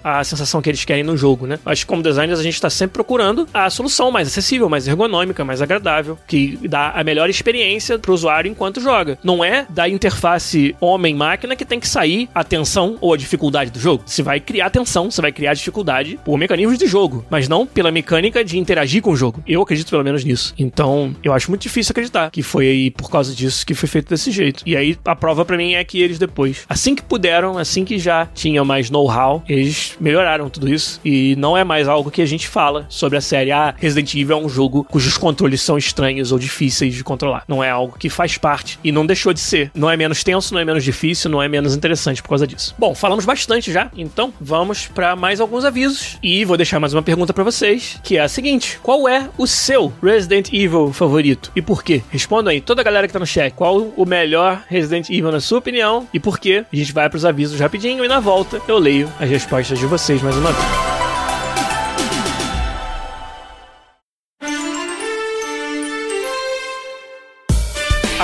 [0.02, 1.58] a sensação que eles querem no jogo, né?
[1.64, 5.44] Acho que como designers a gente está sempre procurando a solução mais acessível, mais ergonômica,
[5.44, 9.18] mais agradável, que dá a melhor experiência para o usuário enquanto joga.
[9.22, 13.78] Não é da interface homem-máquina que tem que sair a tensão ou a dificuldade do
[13.78, 14.02] jogo.
[14.06, 17.90] Você vai criar tensão, você vai criar dificuldade por mecanismos de jogo, mas não pela
[17.90, 19.42] mecânica de interagir com o jogo.
[19.46, 20.54] Eu acredito pelo menos nisso.
[20.58, 24.08] Então, eu acho muito difícil acreditar que foi aí por causa disso que foi feito
[24.08, 24.62] desse jeito.
[24.66, 27.98] E aí a prova para mim é que eles depois, assim que puderam, assim que
[27.98, 32.26] já tinham mais know-how, eles melhoraram tudo isso e não é mais algo que a
[32.26, 33.50] gente fala sobre a série.
[33.52, 37.44] Ah, Resident Evil é um jogo cujos controles são estranhos ou difíceis de controlar.
[37.46, 39.70] Não é algo que faz parte e não deixou de ser.
[39.74, 42.74] Não é menos tenso, não é menos difícil, não é menos interessante por causa disso.
[42.78, 47.02] Bom, falamos bastante já, então vamos para mais alguns avisos e vou deixar mais uma
[47.02, 51.60] pergunta para vocês, que é a seguinte: qual é o seu Resident Evil favorito e
[51.60, 52.02] por quê?
[52.10, 55.40] Responda aí, toda a galera que tá no chat, qual o melhor Resident Evil na
[55.40, 56.64] sua opinião e por quê?
[56.72, 59.86] A gente vai para os avisos rapidinho e na volta eu leio as respostas de
[59.86, 60.99] vocês mais uma vez.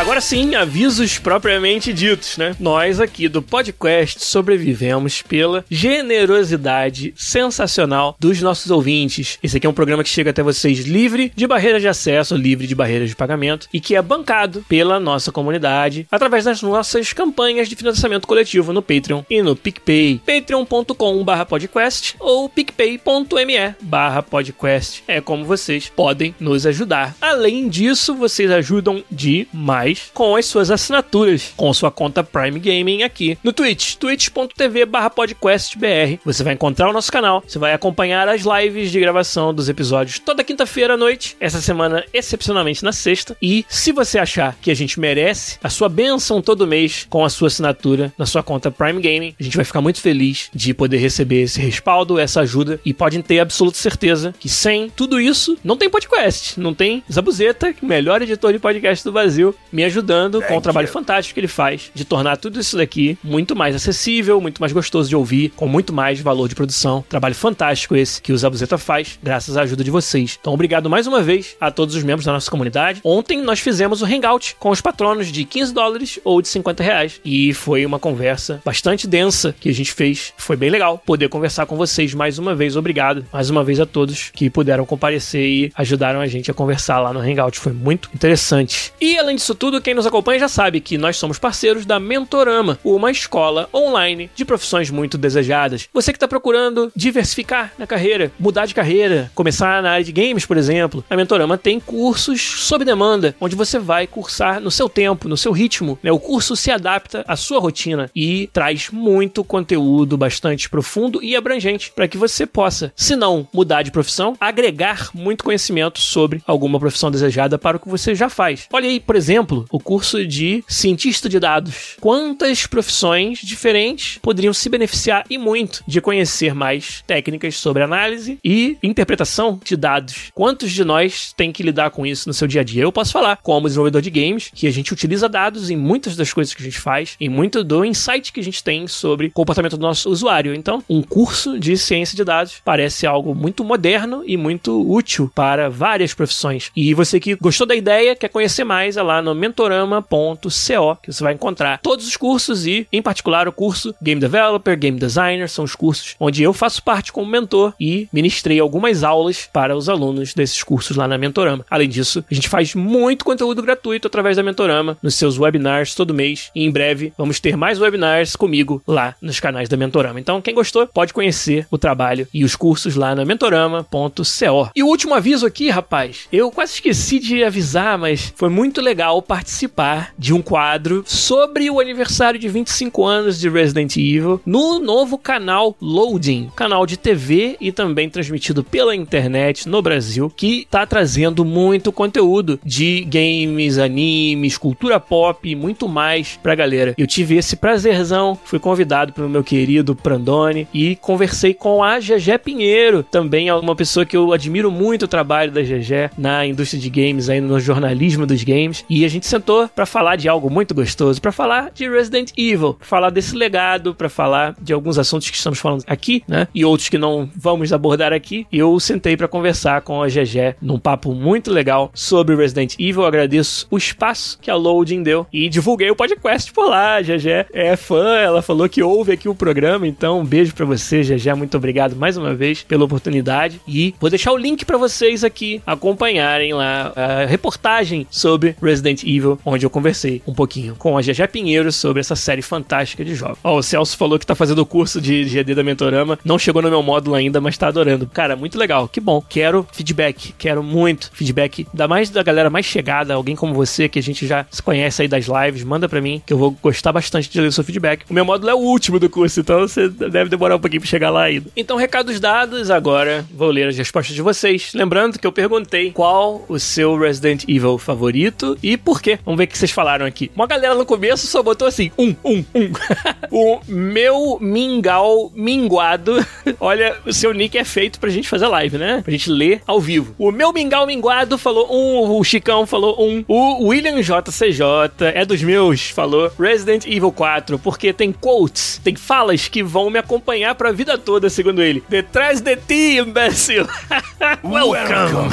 [0.06, 2.54] Agora sim, avisos propriamente ditos, né?
[2.60, 9.36] Nós aqui do podcast sobrevivemos pela generosidade sensacional dos nossos ouvintes.
[9.42, 12.68] Esse aqui é um programa que chega até vocês livre de barreiras de acesso, livre
[12.68, 17.68] de barreiras de pagamento e que é bancado pela nossa comunidade através das nossas campanhas
[17.68, 20.20] de financiamento coletivo no Patreon e no PicPay.
[20.24, 25.02] patreon.com/podcast ou picpay.me/podcast.
[25.08, 27.16] É como vocês podem nos ajudar.
[27.20, 33.38] Além disso, vocês ajudam demais com as suas assinaturas, com sua conta Prime Gaming aqui
[33.42, 36.18] no Twitch, twitch.tv podcastbr.
[36.24, 40.18] Você vai encontrar o nosso canal, você vai acompanhar as lives de gravação dos episódios
[40.18, 43.36] toda quinta-feira à noite, essa semana excepcionalmente na sexta.
[43.40, 47.30] E se você achar que a gente merece a sua benção todo mês com a
[47.30, 50.98] sua assinatura na sua conta Prime Gaming, a gente vai ficar muito feliz de poder
[50.98, 55.76] receber esse respaldo, essa ajuda e podem ter absoluta certeza que sem tudo isso não
[55.76, 60.60] tem podcast, não tem Zabuzeta, melhor editor de podcast do Brasil, me ajudando com o
[60.60, 64.72] trabalho fantástico que ele faz de tornar tudo isso daqui muito mais acessível, muito mais
[64.72, 67.04] gostoso de ouvir, com muito mais valor de produção.
[67.08, 70.38] Trabalho fantástico esse que o Zabuzeta faz, graças à ajuda de vocês.
[70.40, 73.00] Então, obrigado mais uma vez a todos os membros da nossa comunidade.
[73.04, 77.20] Ontem nós fizemos o Hangout com os patronos de 15 dólares ou de 50 reais.
[77.24, 80.32] E foi uma conversa bastante densa que a gente fez.
[80.36, 82.76] Foi bem legal poder conversar com vocês mais uma vez.
[82.76, 87.00] Obrigado mais uma vez a todos que puderam comparecer e ajudaram a gente a conversar
[87.00, 87.58] lá no Hangout.
[87.58, 88.92] Foi muito interessante.
[89.00, 92.78] E além disso tudo, quem nos acompanha já sabe que nós somos parceiros da Mentorama,
[92.84, 95.88] uma escola online de profissões muito desejadas.
[95.92, 100.46] Você que está procurando diversificar na carreira, mudar de carreira, começar na área de games,
[100.46, 105.28] por exemplo, a Mentorama tem cursos sob demanda, onde você vai cursar no seu tempo,
[105.28, 105.98] no seu ritmo.
[106.02, 106.10] Né?
[106.12, 111.92] O curso se adapta à sua rotina e traz muito conteúdo bastante profundo e abrangente
[111.94, 117.10] para que você possa, se não mudar de profissão, agregar muito conhecimento sobre alguma profissão
[117.10, 118.66] desejada para o que você já faz.
[118.72, 121.96] Olha aí, por exemplo, o curso de cientista de dados.
[122.00, 128.76] Quantas profissões diferentes poderiam se beneficiar e muito de conhecer mais técnicas sobre análise e
[128.82, 130.30] interpretação de dados?
[130.34, 132.82] Quantos de nós tem que lidar com isso no seu dia a dia?
[132.82, 136.32] Eu posso falar, como desenvolvedor de games, que a gente utiliza dados em muitas das
[136.32, 139.76] coisas que a gente faz, em muito do insight que a gente tem sobre comportamento
[139.76, 140.54] do nosso usuário.
[140.54, 145.68] Então, um curso de ciência de dados parece algo muito moderno e muito útil para
[145.68, 146.70] várias profissões.
[146.74, 151.22] E você que gostou da ideia, quer conhecer mais, é lá no mentorama.co, que você
[151.22, 155.64] vai encontrar todos os cursos e, em particular, o curso Game Developer, Game Designer, são
[155.64, 160.34] os cursos onde eu faço parte como mentor e ministrei algumas aulas para os alunos
[160.34, 161.64] desses cursos lá na Mentorama.
[161.70, 166.14] Além disso, a gente faz muito conteúdo gratuito através da Mentorama, nos seus webinars todo
[166.14, 170.20] mês, e em breve vamos ter mais webinars comigo lá nos canais da Mentorama.
[170.20, 174.70] Então, quem gostou, pode conhecer o trabalho e os cursos lá na mentorama.co.
[174.74, 179.20] E o último aviso aqui, rapaz, eu quase esqueci de avisar, mas foi muito legal
[179.22, 184.78] participar participar de um quadro sobre o aniversário de 25 anos de Resident Evil no
[184.78, 190.86] novo canal Loading, canal de TV e também transmitido pela internet no Brasil, que está
[190.86, 196.94] trazendo muito conteúdo de games, animes, cultura pop e muito mais pra galera.
[196.96, 202.38] Eu tive esse prazerzão, fui convidado pelo meu querido Prandone e conversei com a GG
[202.42, 206.80] Pinheiro, também é uma pessoa que eu admiro muito o trabalho da GG na indústria
[206.80, 210.50] de games, aí no jornalismo dos games, e a gente sentou para falar de algo
[210.50, 214.98] muito gostoso, para falar de Resident Evil, pra falar desse legado, para falar de alguns
[214.98, 216.48] assuntos que estamos falando aqui, né?
[216.54, 218.46] E outros que não vamos abordar aqui.
[218.52, 223.02] Eu sentei para conversar com a GG num papo muito legal sobre Resident Evil.
[223.02, 226.96] Eu agradeço o espaço que a Loading deu e divulguei o podcast por lá.
[226.96, 230.64] A GG é fã, ela falou que ouve aqui o programa, então um beijo para
[230.64, 231.34] você, GG.
[231.34, 235.60] Muito obrigado mais uma vez pela oportunidade e vou deixar o link para vocês aqui
[235.66, 241.28] acompanharem lá a reportagem sobre Resident Evil, onde eu conversei um pouquinho com a GG
[241.30, 243.38] Pinheiro sobre essa série fantástica de jogos.
[243.42, 246.62] Ó, o Celso falou que tá fazendo o curso de GD da Mentorama, não chegou
[246.62, 248.06] no meu módulo ainda, mas tá adorando.
[248.06, 249.22] Cara, muito legal, que bom.
[249.28, 253.98] Quero feedback, quero muito feedback, ainda mais da galera mais chegada, alguém como você que
[253.98, 256.92] a gente já se conhece aí das lives, manda para mim que eu vou gostar
[256.92, 258.04] bastante de ler o seu feedback.
[258.08, 260.90] O meu módulo é o último do curso, então você deve demorar um pouquinho pra
[260.90, 261.46] chegar lá ainda.
[261.56, 264.72] Então, recados dados, agora vou ler as respostas de vocês.
[264.74, 269.18] Lembrando que eu perguntei qual o seu Resident Evil favorito e por quê.
[269.24, 270.30] Vamos ver o que vocês falaram aqui.
[270.34, 272.72] Uma galera no começo só botou assim: um, um, um.
[273.30, 276.24] o meu mingau minguado.
[276.58, 279.02] Olha, o seu nick é feito pra gente fazer live, né?
[279.02, 280.14] Pra gente ler ao vivo.
[280.18, 285.42] O meu mingau minguado falou um, o Chicão falou um, o William JCJ é dos
[285.42, 290.72] meus, falou Resident Evil 4, porque tem quotes, tem falas que vão me acompanhar pra
[290.72, 291.82] vida toda, segundo ele.
[291.88, 293.66] Detrás de ti, imbecil.
[294.42, 295.30] Welcome.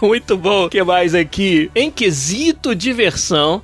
[0.00, 0.66] Muito bom.
[0.66, 1.70] O que mais aqui?
[1.74, 3.11] Em quesito diversão,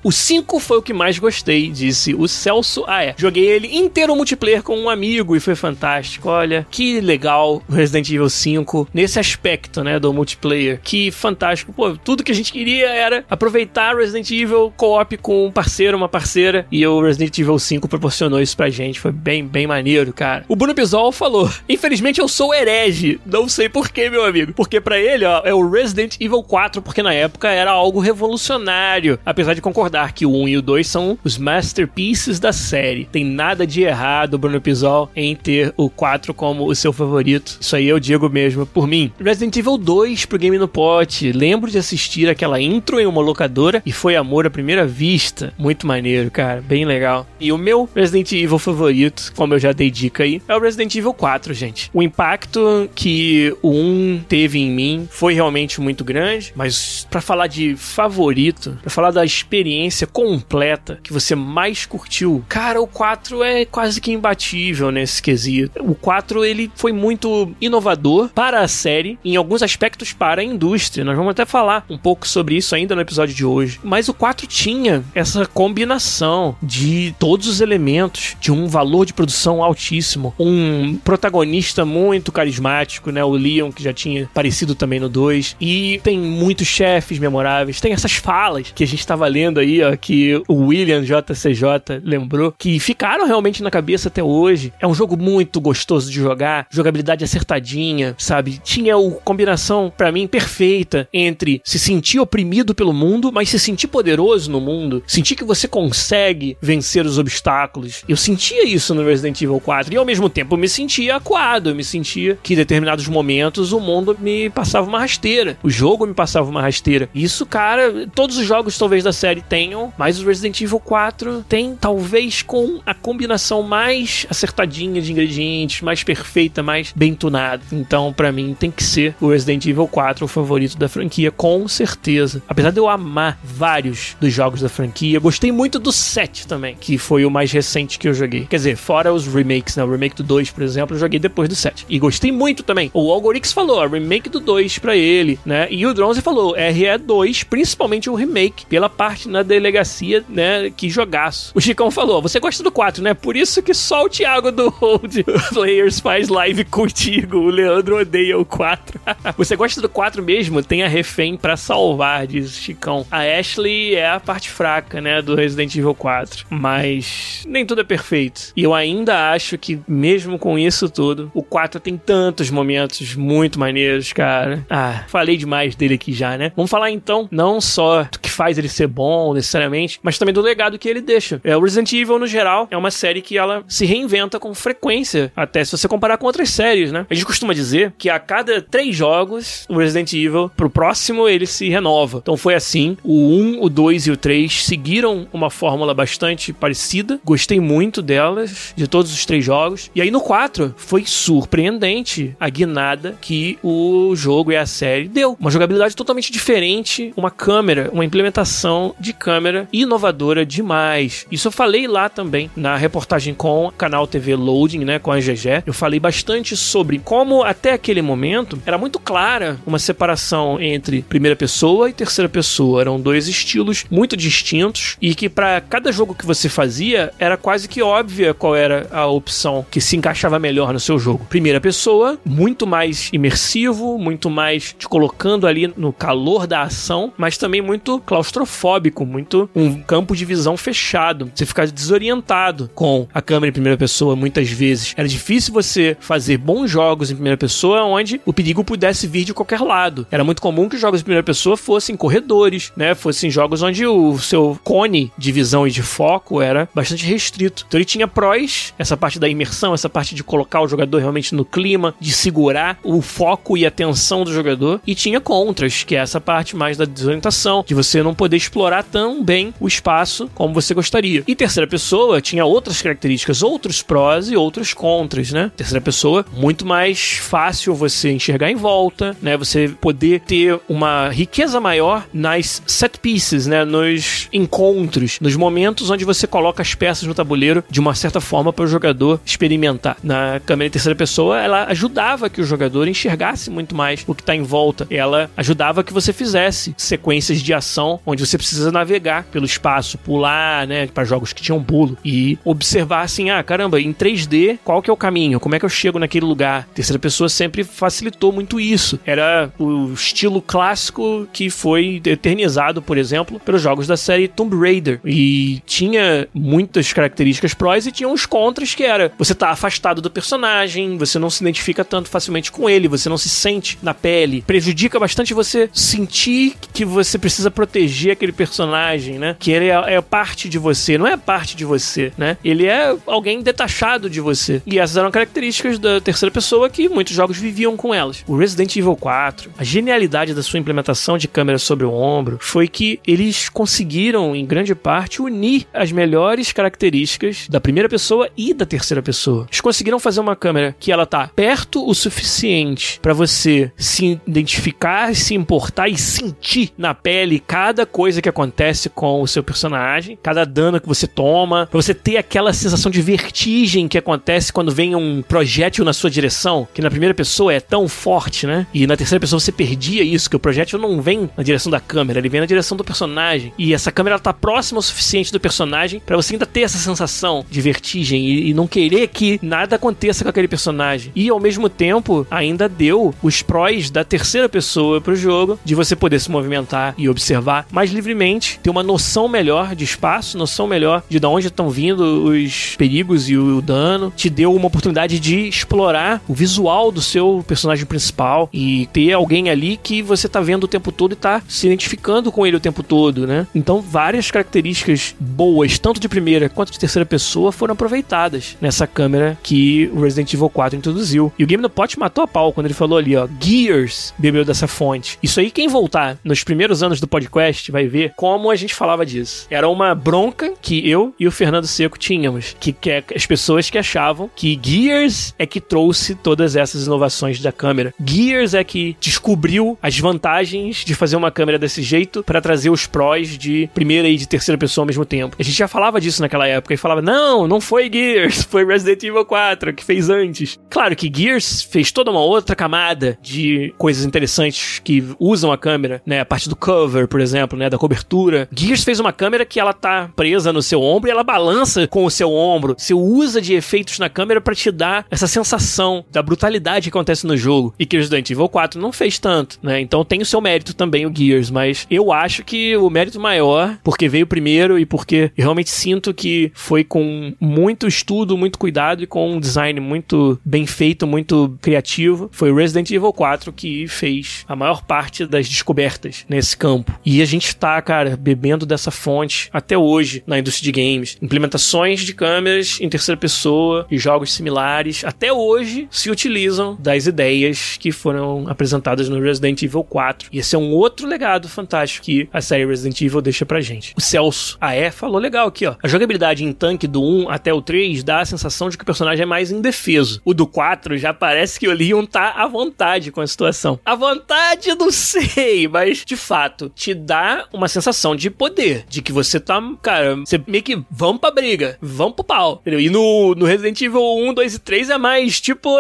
[0.02, 2.84] o 5 foi o que mais gostei, disse o Celso.
[2.86, 3.14] Ah, é.
[3.16, 6.28] Joguei ele inteiro multiplayer com um amigo e foi fantástico.
[6.28, 10.80] Olha, que legal Resident Evil 5 nesse aspecto, né, do multiplayer.
[10.82, 11.72] Que fantástico.
[11.72, 16.08] Pô, tudo que a gente queria era aproveitar Resident Evil co-op com um parceiro, uma
[16.08, 19.00] parceira, e o Resident Evil 5 proporcionou isso pra gente.
[19.00, 20.44] Foi bem, bem maneiro, cara.
[20.48, 23.20] O Bruno Pizol falou: Infelizmente eu sou herege.
[23.24, 24.52] Não sei porquê, meu amigo.
[24.52, 29.18] Porque para ele, ó, é o Resident Evil 4, porque na época era algo revolucionário.
[29.38, 33.04] Apesar de concordar que o 1 e o 2 são os masterpieces da série.
[33.04, 37.56] Tem nada de errado, Bruno Pizol, em ter o 4 como o seu favorito.
[37.60, 39.12] Isso aí eu digo mesmo por mim.
[39.20, 41.30] Resident Evil 2 pro Game no Pot.
[41.30, 45.52] Lembro de assistir aquela intro em uma locadora e foi amor à primeira vista.
[45.56, 46.60] Muito maneiro, cara.
[46.60, 47.24] Bem legal.
[47.38, 50.92] E o meu Resident Evil favorito, como eu já dei dica aí, é o Resident
[50.96, 51.88] Evil 4, gente.
[51.94, 57.46] O impacto que o 1 teve em mim foi realmente muito grande, mas para falar
[57.46, 63.64] de favorito, para falar da experiência completa que você mais curtiu, cara, o 4 é
[63.64, 65.80] quase que imbatível nesse quesito.
[65.82, 71.04] O 4 ele foi muito inovador para a série, em alguns aspectos para a indústria.
[71.04, 73.78] Nós vamos até falar um pouco sobre isso ainda no episódio de hoje.
[73.82, 79.62] Mas o 4 tinha essa combinação de todos os elementos, de um valor de produção
[79.62, 85.56] altíssimo, um protagonista muito carismático, né, o Leon que já tinha aparecido também no 2,
[85.60, 89.96] e tem muitos chefes memoráveis, tem essas falas que a gente estava lendo aí, ó,
[89.96, 94.72] que o William JCJ lembrou, que ficaram realmente na cabeça até hoje.
[94.78, 98.60] É um jogo muito gostoso de jogar, jogabilidade acertadinha, sabe?
[98.62, 103.88] Tinha a combinação para mim perfeita entre se sentir oprimido pelo mundo, mas se sentir
[103.88, 108.02] poderoso no mundo, sentir que você consegue vencer os obstáculos.
[108.08, 111.74] Eu sentia isso no Resident Evil 4 e ao mesmo tempo me sentia acuado, eu
[111.74, 116.14] me sentia que em determinados momentos o mundo me passava uma rasteira, o jogo me
[116.14, 117.08] passava uma rasteira.
[117.14, 121.76] Isso, cara, todos os jogos talvez da série tenham, mas o Resident Evil 4 tem
[121.76, 127.62] talvez com a combinação mais acertadinha de ingredientes, mais perfeita, mais bem tunada.
[127.72, 131.66] Então, para mim, tem que ser o Resident Evil 4 o favorito da franquia, com
[131.68, 132.42] certeza.
[132.48, 136.98] Apesar de eu amar vários dos jogos da franquia, gostei muito do 7 também, que
[136.98, 138.46] foi o mais recente que eu joguei.
[138.46, 139.84] Quer dizer, fora os remakes, né?
[139.84, 141.86] O remake do 2, por exemplo, eu joguei depois do 7.
[141.88, 142.90] E gostei muito também.
[142.92, 145.66] O Algorix falou, remake do 2 pra ele, né?
[145.70, 150.70] E o Dronze falou, RE2, principalmente o remake, pela parte na delegacia, né?
[150.70, 151.52] Que jogaço.
[151.54, 153.14] O Chicão falou, você gosta do 4, né?
[153.14, 155.18] Por isso que só o Thiago do Hold
[155.52, 157.38] Players faz live contigo.
[157.38, 159.00] O Leandro odeia o 4.
[159.36, 160.62] você gosta do 4 mesmo?
[160.62, 163.06] Tem a refém pra salvar, diz Chicão.
[163.10, 165.22] A Ashley é a parte fraca, né?
[165.22, 166.46] Do Resident Evil 4.
[166.50, 168.52] Mas nem tudo é perfeito.
[168.56, 173.58] E eu ainda acho que, mesmo com isso tudo, o 4 tem tantos momentos muito
[173.58, 174.64] maneiros, cara.
[174.68, 176.52] Ah, falei demais dele aqui já, né?
[176.56, 180.40] Vamos falar então, não só do que faz ele ser bom necessariamente, mas também do
[180.40, 181.40] legado que ele deixa.
[181.42, 185.32] É, o Resident Evil, no geral, é uma série que ela se reinventa com frequência,
[185.34, 187.06] até se você comparar com outras séries, né?
[187.08, 191.46] A gente costuma dizer que a cada três jogos, o Resident Evil, pro próximo, ele
[191.46, 192.18] se renova.
[192.18, 192.96] Então foi assim.
[193.02, 197.20] O 1, o 2 e o 3 seguiram uma fórmula bastante parecida.
[197.24, 199.90] Gostei muito delas, de todos os três jogos.
[199.94, 205.36] E aí no 4 foi surpreendente a guinada que o jogo e a série deu.
[205.40, 208.67] Uma jogabilidade totalmente diferente, uma câmera, uma implementação
[208.98, 211.26] de câmera inovadora demais.
[211.30, 215.18] Isso eu falei lá também na reportagem com o canal TV Loading, né, com a
[215.18, 215.62] GG.
[215.66, 221.36] Eu falei bastante sobre como até aquele momento era muito clara uma separação entre primeira
[221.36, 222.80] pessoa e terceira pessoa.
[222.80, 227.68] Eram dois estilos muito distintos e que para cada jogo que você fazia era quase
[227.68, 231.26] que óbvia qual era a opção que se encaixava melhor no seu jogo.
[231.28, 237.38] Primeira pessoa, muito mais imersivo, muito mais te colocando ali no calor da ação, mas
[237.38, 238.57] também muito claustrofóbico,
[239.06, 241.30] muito um campo de visão fechado.
[241.34, 244.94] Você fica desorientado com a câmera em primeira pessoa muitas vezes.
[244.96, 249.34] Era difícil você fazer bons jogos em primeira pessoa onde o perigo pudesse vir de
[249.34, 250.06] qualquer lado.
[250.10, 252.94] Era muito comum que os jogos em primeira pessoa fossem corredores, né?
[252.94, 257.64] Fossem jogos onde o seu cone de visão e de foco era bastante restrito.
[257.66, 261.34] Então ele tinha prós, essa parte da imersão, essa parte de colocar o jogador realmente
[261.34, 265.94] no clima, de segurar o foco e a atenção do jogador, e tinha contras, que
[265.94, 270.28] é essa parte mais da desorientação, de você não poder explorar tão bem o espaço
[270.34, 271.22] como você gostaria.
[271.26, 275.52] E terceira pessoa tinha outras características, outros prós e outros contras, né?
[275.56, 279.36] Terceira pessoa, muito mais fácil você enxergar em volta, né?
[279.36, 283.64] Você poder ter uma riqueza maior nas set pieces, né?
[283.64, 288.52] Nos encontros, nos momentos onde você coloca as peças no tabuleiro de uma certa forma
[288.52, 289.98] para o jogador experimentar.
[290.02, 294.22] Na câmera em terceira pessoa, ela ajudava que o jogador enxergasse muito mais o que
[294.22, 294.86] está em volta.
[294.90, 300.66] Ela ajudava que você fizesse sequências de ação onde você precisa navegar pelo espaço, pular,
[300.66, 304.88] né, para jogos que tinham pulo e observar assim, ah, caramba, em 3D, qual que
[304.88, 305.40] é o caminho?
[305.40, 306.66] Como é que eu chego naquele lugar?
[306.74, 308.98] Terceira pessoa sempre facilitou muito isso.
[309.04, 315.00] Era o estilo clássico que foi eternizado, por exemplo, pelos jogos da série Tomb Raider
[315.04, 320.10] e tinha muitas características prós e tinha uns contras que era você tá afastado do
[320.10, 324.42] personagem, você não se identifica tanto facilmente com ele, você não se sente na pele,
[324.46, 329.36] prejudica bastante você sentir que você precisa proteger aquele personagem, né?
[329.38, 332.36] Que ele é, é parte de você, não é parte de você, né?
[332.44, 334.60] Ele é alguém detachado de você.
[334.66, 338.24] E essas eram características da terceira pessoa que muitos jogos viviam com elas.
[338.26, 342.68] O Resident Evil 4, a genialidade da sua implementação de câmera sobre o ombro foi
[342.68, 348.66] que eles conseguiram, em grande parte, unir as melhores características da primeira pessoa e da
[348.66, 349.46] terceira pessoa.
[349.48, 355.14] Eles conseguiram fazer uma câmera que ela tá perto o suficiente para você se identificar,
[355.14, 360.44] se importar e sentir na pele cada coisa que acontece com o seu personagem, cada
[360.44, 364.94] dano que você toma, pra você ter aquela sensação de vertigem que acontece quando vem
[364.94, 368.66] um projétil na sua direção, que na primeira pessoa é tão forte, né?
[368.72, 371.80] E na terceira pessoa você perdia isso, que o projétil não vem na direção da
[371.80, 373.52] câmera, ele vem na direção do personagem.
[373.58, 376.78] E essa câmera ela tá próxima o suficiente do personagem para você ainda ter essa
[376.78, 381.12] sensação de vertigem e, e não querer que nada aconteça com aquele personagem.
[381.14, 385.94] E ao mesmo tempo, ainda deu os prós da terceira pessoa pro jogo, de você
[385.94, 391.02] poder se movimentar e observar mais livremente, ter uma noção melhor de espaço, noção melhor
[391.08, 394.12] de de onde estão vindo os perigos e o dano.
[394.16, 399.50] Te deu uma oportunidade de explorar o visual do seu personagem principal e ter alguém
[399.50, 402.60] ali que você tá vendo o tempo todo e tá se identificando com ele o
[402.60, 403.46] tempo todo, né?
[403.54, 409.36] Então, várias características boas, tanto de primeira quanto de terceira pessoa, foram aproveitadas nessa câmera
[409.42, 411.32] que o Resident Evil 4 introduziu.
[411.38, 414.44] E o Game no Pot matou a pau quando ele falou ali, ó, Gears bebeu
[414.44, 415.18] dessa fonte.
[415.22, 417.86] Isso aí, quem voltar nos primeiros anos do podcast vai
[418.16, 419.46] como a gente falava disso.
[419.50, 423.70] Era uma bronca que eu e o Fernando Seco tínhamos, que, que é as pessoas
[423.70, 427.94] que achavam que Gears é que trouxe todas essas inovações da câmera.
[428.04, 432.86] Gears é que descobriu as vantagens de fazer uma câmera desse jeito para trazer os
[432.86, 435.36] prós de primeira e de terceira pessoa ao mesmo tempo.
[435.38, 439.02] A gente já falava disso naquela época e falava: "Não, não foi Gears, foi Resident
[439.02, 440.58] Evil 4 que fez antes".
[440.68, 446.02] Claro que Gears fez toda uma outra camada de coisas interessantes que usam a câmera,
[446.04, 446.20] né?
[446.20, 448.48] A parte do cover, por exemplo, né, da cobertura.
[448.54, 452.04] Gears fez uma câmera que ela tá presa no seu ombro e ela balança com
[452.04, 452.74] o seu ombro.
[452.76, 457.26] Você usa de efeitos na câmera para te dar essa sensação da brutalidade que acontece
[457.26, 457.74] no jogo.
[457.78, 459.80] E que o Resident Evil 4 não fez tanto, né?
[459.80, 463.78] Então tem o seu mérito também o Gears, mas eu acho que o mérito maior,
[463.82, 469.06] porque veio primeiro e porque realmente sinto que foi com muito estudo, muito cuidado e
[469.06, 474.44] com um design muito bem feito, muito criativo, foi o Resident Evil 4 que fez
[474.48, 476.92] a maior parte das descobertas nesse campo.
[477.04, 481.18] E a gente tá tá, cara, bebendo dessa fonte até hoje na indústria de games.
[481.20, 487.76] Implementações de câmeras em terceira pessoa e jogos similares até hoje se utilizam das ideias
[487.78, 490.30] que foram apresentadas no Resident Evil 4.
[490.32, 493.92] E esse é um outro legado fantástico que a série Resident Evil deixa pra gente.
[493.96, 495.74] O Celso Aé falou legal aqui, ó.
[495.82, 498.86] A jogabilidade em tanque do 1 até o 3 dá a sensação de que o
[498.86, 500.22] personagem é mais indefeso.
[500.24, 503.78] O do 4 já parece que o Leon tá à vontade com a situação.
[503.84, 509.40] À vontade, não sei, mas de fato, te dá sensação de poder, de que você
[509.40, 512.80] tá, cara, você meio que vamos pra briga, vamos pro pau, entendeu?
[512.80, 515.70] E no, no Resident Evil 1, 2 e 3 é mais tipo,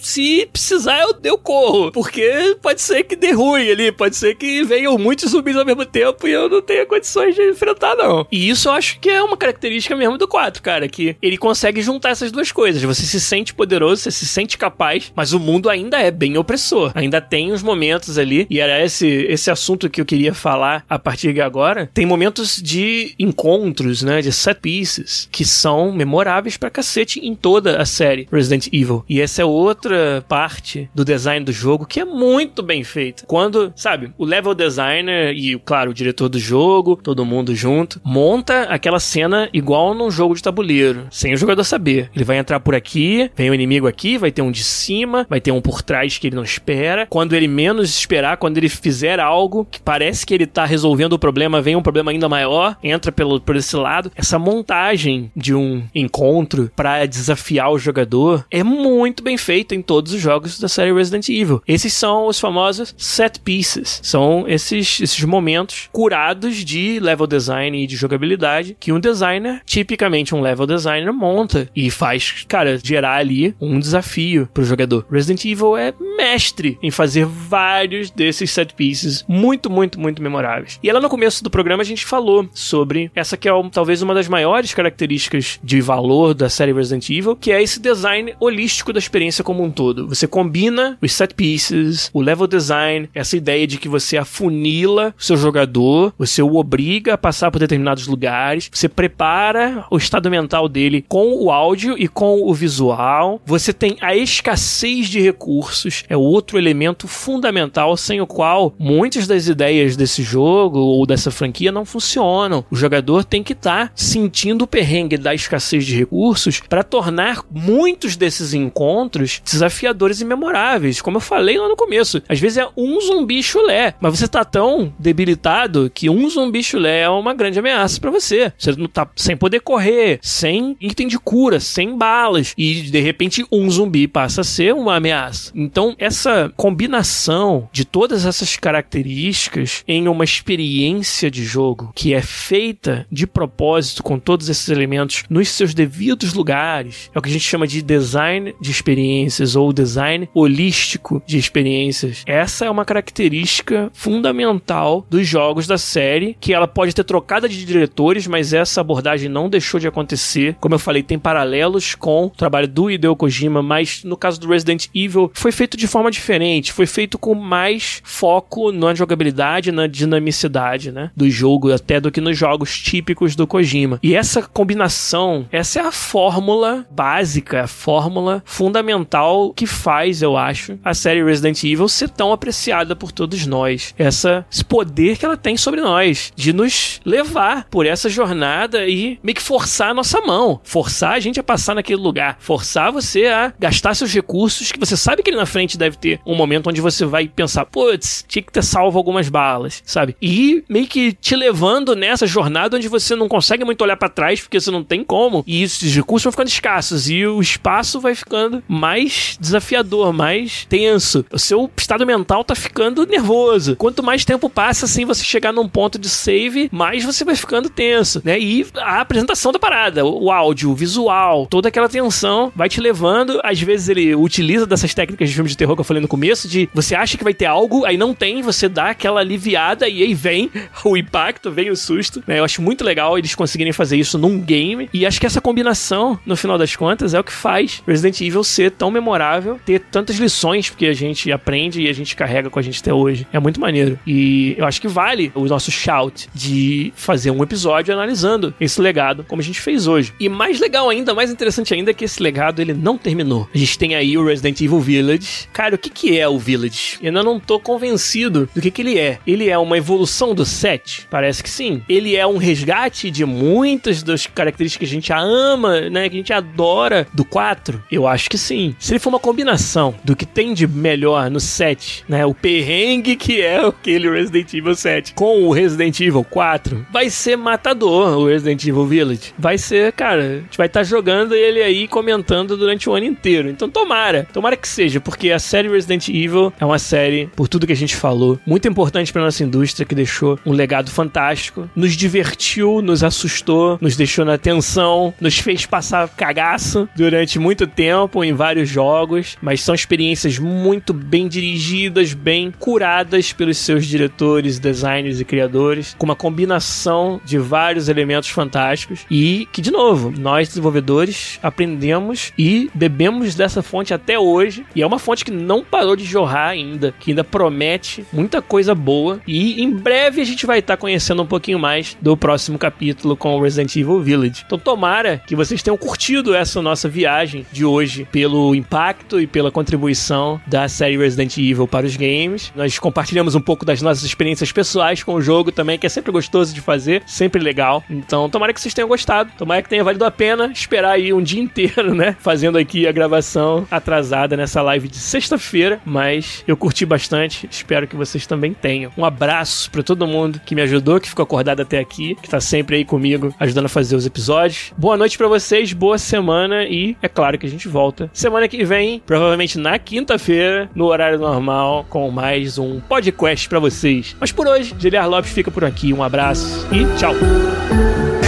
[0.00, 4.64] se precisar eu, eu corro, porque pode ser que dê ruim ali, pode ser que
[4.64, 8.26] venham muitos zumbis ao mesmo tempo e eu não tenha condições de enfrentar, não.
[8.32, 11.82] E isso eu acho que é uma característica mesmo do 4, cara, que ele consegue
[11.82, 12.82] juntar essas duas coisas.
[12.82, 16.92] Você se sente poderoso, você se sente capaz, mas o mundo ainda é bem opressor.
[16.94, 20.98] Ainda tem os momentos ali, e era esse, esse assunto que eu queria falar a
[20.98, 21.90] partir de agora.
[21.92, 27.80] Tem momentos de encontros, né, de set pieces, que são memoráveis pra cacete em toda
[27.80, 29.04] a série Resident Evil.
[29.08, 33.24] E essa é outra parte do design do jogo que é muito bem feita.
[33.26, 38.62] Quando, sabe, o level designer e, claro, o diretor do jogo, todo mundo junto, monta
[38.64, 42.10] aquela cena igual num jogo de tabuleiro, sem o jogador saber.
[42.14, 45.26] Ele vai entrar por aqui, vem o um inimigo aqui, vai ter um de cima,
[45.28, 47.06] vai ter um por trás que ele não espera.
[47.06, 51.18] Quando ele menos esperar, quando ele fizer algo que parece que ele tá resolvendo o
[51.18, 54.10] problema, vem um problema ainda maior, entra pelo, por esse lado.
[54.14, 60.12] Essa montagem de um encontro para desafiar o jogador é muito bem feita em todos
[60.12, 61.62] os jogos da série Resident Evil.
[61.66, 64.00] Esses são os famosos set pieces.
[64.02, 70.34] São esses, esses momentos curados de level design e de jogabilidade que um designer, tipicamente
[70.34, 75.06] um level designer, monta e faz, cara, gerar ali um desafio pro jogador.
[75.10, 80.57] Resident Evil é mestre em fazer vários desses set pieces muito, muito, muito memoráveis.
[80.82, 84.14] E lá no começo do programa a gente falou sobre essa que é talvez uma
[84.14, 88.98] das maiores características de valor da série Resident Evil, que é esse design holístico da
[88.98, 90.08] experiência como um todo.
[90.08, 95.22] Você combina os set pieces, o level design, essa ideia de que você afunila o
[95.22, 100.68] seu jogador, você o obriga a passar por determinados lugares, você prepara o estado mental
[100.68, 103.40] dele com o áudio e com o visual.
[103.46, 109.46] Você tem a escassez de recursos, é outro elemento fundamental sem o qual muitas das
[109.46, 112.64] ideias desse jogo ou dessa franquia não funcionam.
[112.70, 117.42] O jogador tem que estar tá sentindo o perrengue da escassez de recursos para tornar
[117.50, 121.00] muitos desses encontros desafiadores e memoráveis.
[121.00, 124.44] Como eu falei lá no começo, às vezes é um zumbi chulé, mas você tá
[124.44, 128.52] tão debilitado que um zumbi chulé é uma grande ameaça para você.
[128.58, 133.44] Você não tá sem poder correr, sem item de cura, sem balas e de repente
[133.50, 135.52] um zumbi passa a ser uma ameaça.
[135.54, 143.06] Então, essa combinação de todas essas características em uma experiência de jogo que é feita
[143.10, 147.44] de propósito com todos esses elementos nos seus devidos lugares, é o que a gente
[147.44, 152.22] chama de design de experiências ou design holístico de experiências.
[152.26, 157.64] Essa é uma característica fundamental dos jogos da série, que ela pode ter trocada de
[157.64, 160.56] diretores, mas essa abordagem não deixou de acontecer.
[160.60, 164.48] Como eu falei, tem paralelos com o trabalho do Hideo Kojima, mas no caso do
[164.48, 169.86] Resident Evil foi feito de forma diferente, foi feito com mais foco na jogabilidade, na
[170.28, 173.98] dinamicidade, né, do jogo até do que nos jogos típicos do Kojima.
[174.02, 180.78] E essa combinação, essa é a fórmula básica, a fórmula fundamental que faz, eu acho,
[180.84, 183.94] a série Resident Evil ser tão apreciada por todos nós.
[183.98, 189.18] Essa, esse poder que ela tem sobre nós, de nos levar por essa jornada e
[189.22, 193.26] meio que forçar a nossa mão, forçar a gente a passar naquele lugar, forçar você
[193.26, 196.68] a gastar seus recursos, que você sabe que ali na frente deve ter um momento
[196.68, 200.16] onde você vai pensar, putz, tinha que ter salvo algumas balas, sabe?
[200.20, 204.40] E meio que te levando nessa jornada onde você não consegue muito olhar para trás
[204.40, 208.14] porque você não tem como, e esses recursos vão ficando escassos e o espaço vai
[208.14, 211.24] ficando mais desafiador, mais tenso.
[211.32, 213.76] O seu estado mental tá ficando nervoso.
[213.76, 217.70] Quanto mais tempo passa, assim, você chegar num ponto de save, mais você vai ficando
[217.70, 218.38] tenso, né?
[218.38, 223.40] E a apresentação da parada, o áudio, o visual, toda aquela tensão vai te levando.
[223.44, 226.48] Às vezes ele utiliza dessas técnicas de filme de terror que eu falei no começo,
[226.48, 230.07] de você acha que vai ter algo, aí não tem, você dá aquela aliviada e
[230.08, 230.50] aí vem
[230.84, 232.38] o impacto, vem o susto, né?
[232.38, 236.18] Eu acho muito legal eles conseguirem fazer isso num game e acho que essa combinação,
[236.24, 240.16] no final das contas, é o que faz Resident Evil ser tão memorável, ter tantas
[240.16, 243.26] lições que a gente aprende e a gente carrega com a gente até hoje.
[243.32, 243.98] É muito maneiro.
[244.06, 249.24] E eu acho que vale o nosso shout de fazer um episódio analisando esse legado,
[249.28, 250.12] como a gente fez hoje.
[250.18, 253.48] E mais legal ainda, mais interessante ainda, é que esse legado ele não terminou.
[253.54, 255.48] A gente tem aí o Resident Evil Village.
[255.52, 256.98] Cara, o que, que é o Village?
[257.02, 259.18] Eu ainda não tô convencido do que, que ele é.
[259.26, 261.08] Ele é uma evolução evolução do 7?
[261.10, 261.82] Parece que sim.
[261.88, 266.08] Ele é um resgate de muitas das características que a gente ama, né?
[266.08, 267.82] Que a gente adora do 4?
[267.90, 268.74] Eu acho que sim.
[268.78, 272.24] Se ele for uma combinação do que tem de melhor no 7, né?
[272.24, 277.36] O perrengue que é aquele Resident Evil 7 com o Resident Evil 4, vai ser
[277.36, 279.34] matador o Resident Evil Village.
[279.36, 283.06] Vai ser, cara, a gente vai estar tá jogando ele aí comentando durante o ano
[283.06, 283.48] inteiro.
[283.48, 287.66] Então tomara, tomara que seja, porque a série Resident Evil é uma série, por tudo
[287.66, 291.96] que a gente falou, muito importante para nossa indústria, que deixou um legado fantástico, nos
[291.96, 298.32] divertiu, nos assustou, nos deixou na tensão, nos fez passar cagaço durante muito tempo em
[298.32, 305.24] vários jogos, mas são experiências muito bem dirigidas, bem curadas pelos seus diretores, designers e
[305.24, 312.32] criadores, com uma combinação de vários elementos fantásticos e que, de novo, nós desenvolvedores aprendemos
[312.36, 316.48] e bebemos dessa fonte até hoje e é uma fonte que não parou de jorrar
[316.48, 321.22] ainda, que ainda promete muita coisa boa e em breve a gente vai estar conhecendo
[321.22, 324.42] um pouquinho mais do próximo capítulo com o Resident Evil Village.
[324.46, 329.50] Então tomara que vocês tenham curtido essa nossa viagem de hoje pelo impacto e pela
[329.50, 332.50] contribuição da série Resident Evil para os games.
[332.56, 336.10] Nós compartilhamos um pouco das nossas experiências pessoais com o jogo também, que é sempre
[336.10, 337.84] gostoso de fazer, sempre legal.
[337.90, 341.22] Então tomara que vocês tenham gostado, tomara que tenha valido a pena esperar aí um
[341.22, 342.16] dia inteiro, né?
[342.20, 347.96] Fazendo aqui a gravação atrasada nessa live de sexta-feira, mas eu curti bastante, espero que
[347.96, 348.90] vocês também tenham.
[348.96, 352.40] Um abraço para todo mundo que me ajudou, que ficou acordado até aqui, que tá
[352.40, 354.72] sempre aí comigo ajudando a fazer os episódios.
[354.76, 358.64] Boa noite para vocês, boa semana e é claro que a gente volta semana que
[358.64, 364.14] vem, provavelmente na quinta-feira, no horário normal, com mais um podcast para vocês.
[364.20, 365.92] Mas por hoje, Giliar Lopes fica por aqui.
[365.92, 367.14] Um abraço e tchau.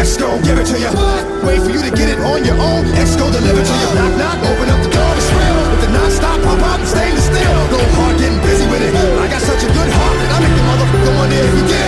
[0.00, 0.88] Exco, give it to you.
[1.46, 2.84] Wait for you to get it on your own.
[2.96, 3.94] Exco, deliver to you.
[3.94, 5.70] Knock, knock, open up the door, it's real.
[5.70, 7.68] With the non-stop pop out stainless steel.
[7.68, 8.29] Go hard,
[11.32, 11.79] every day.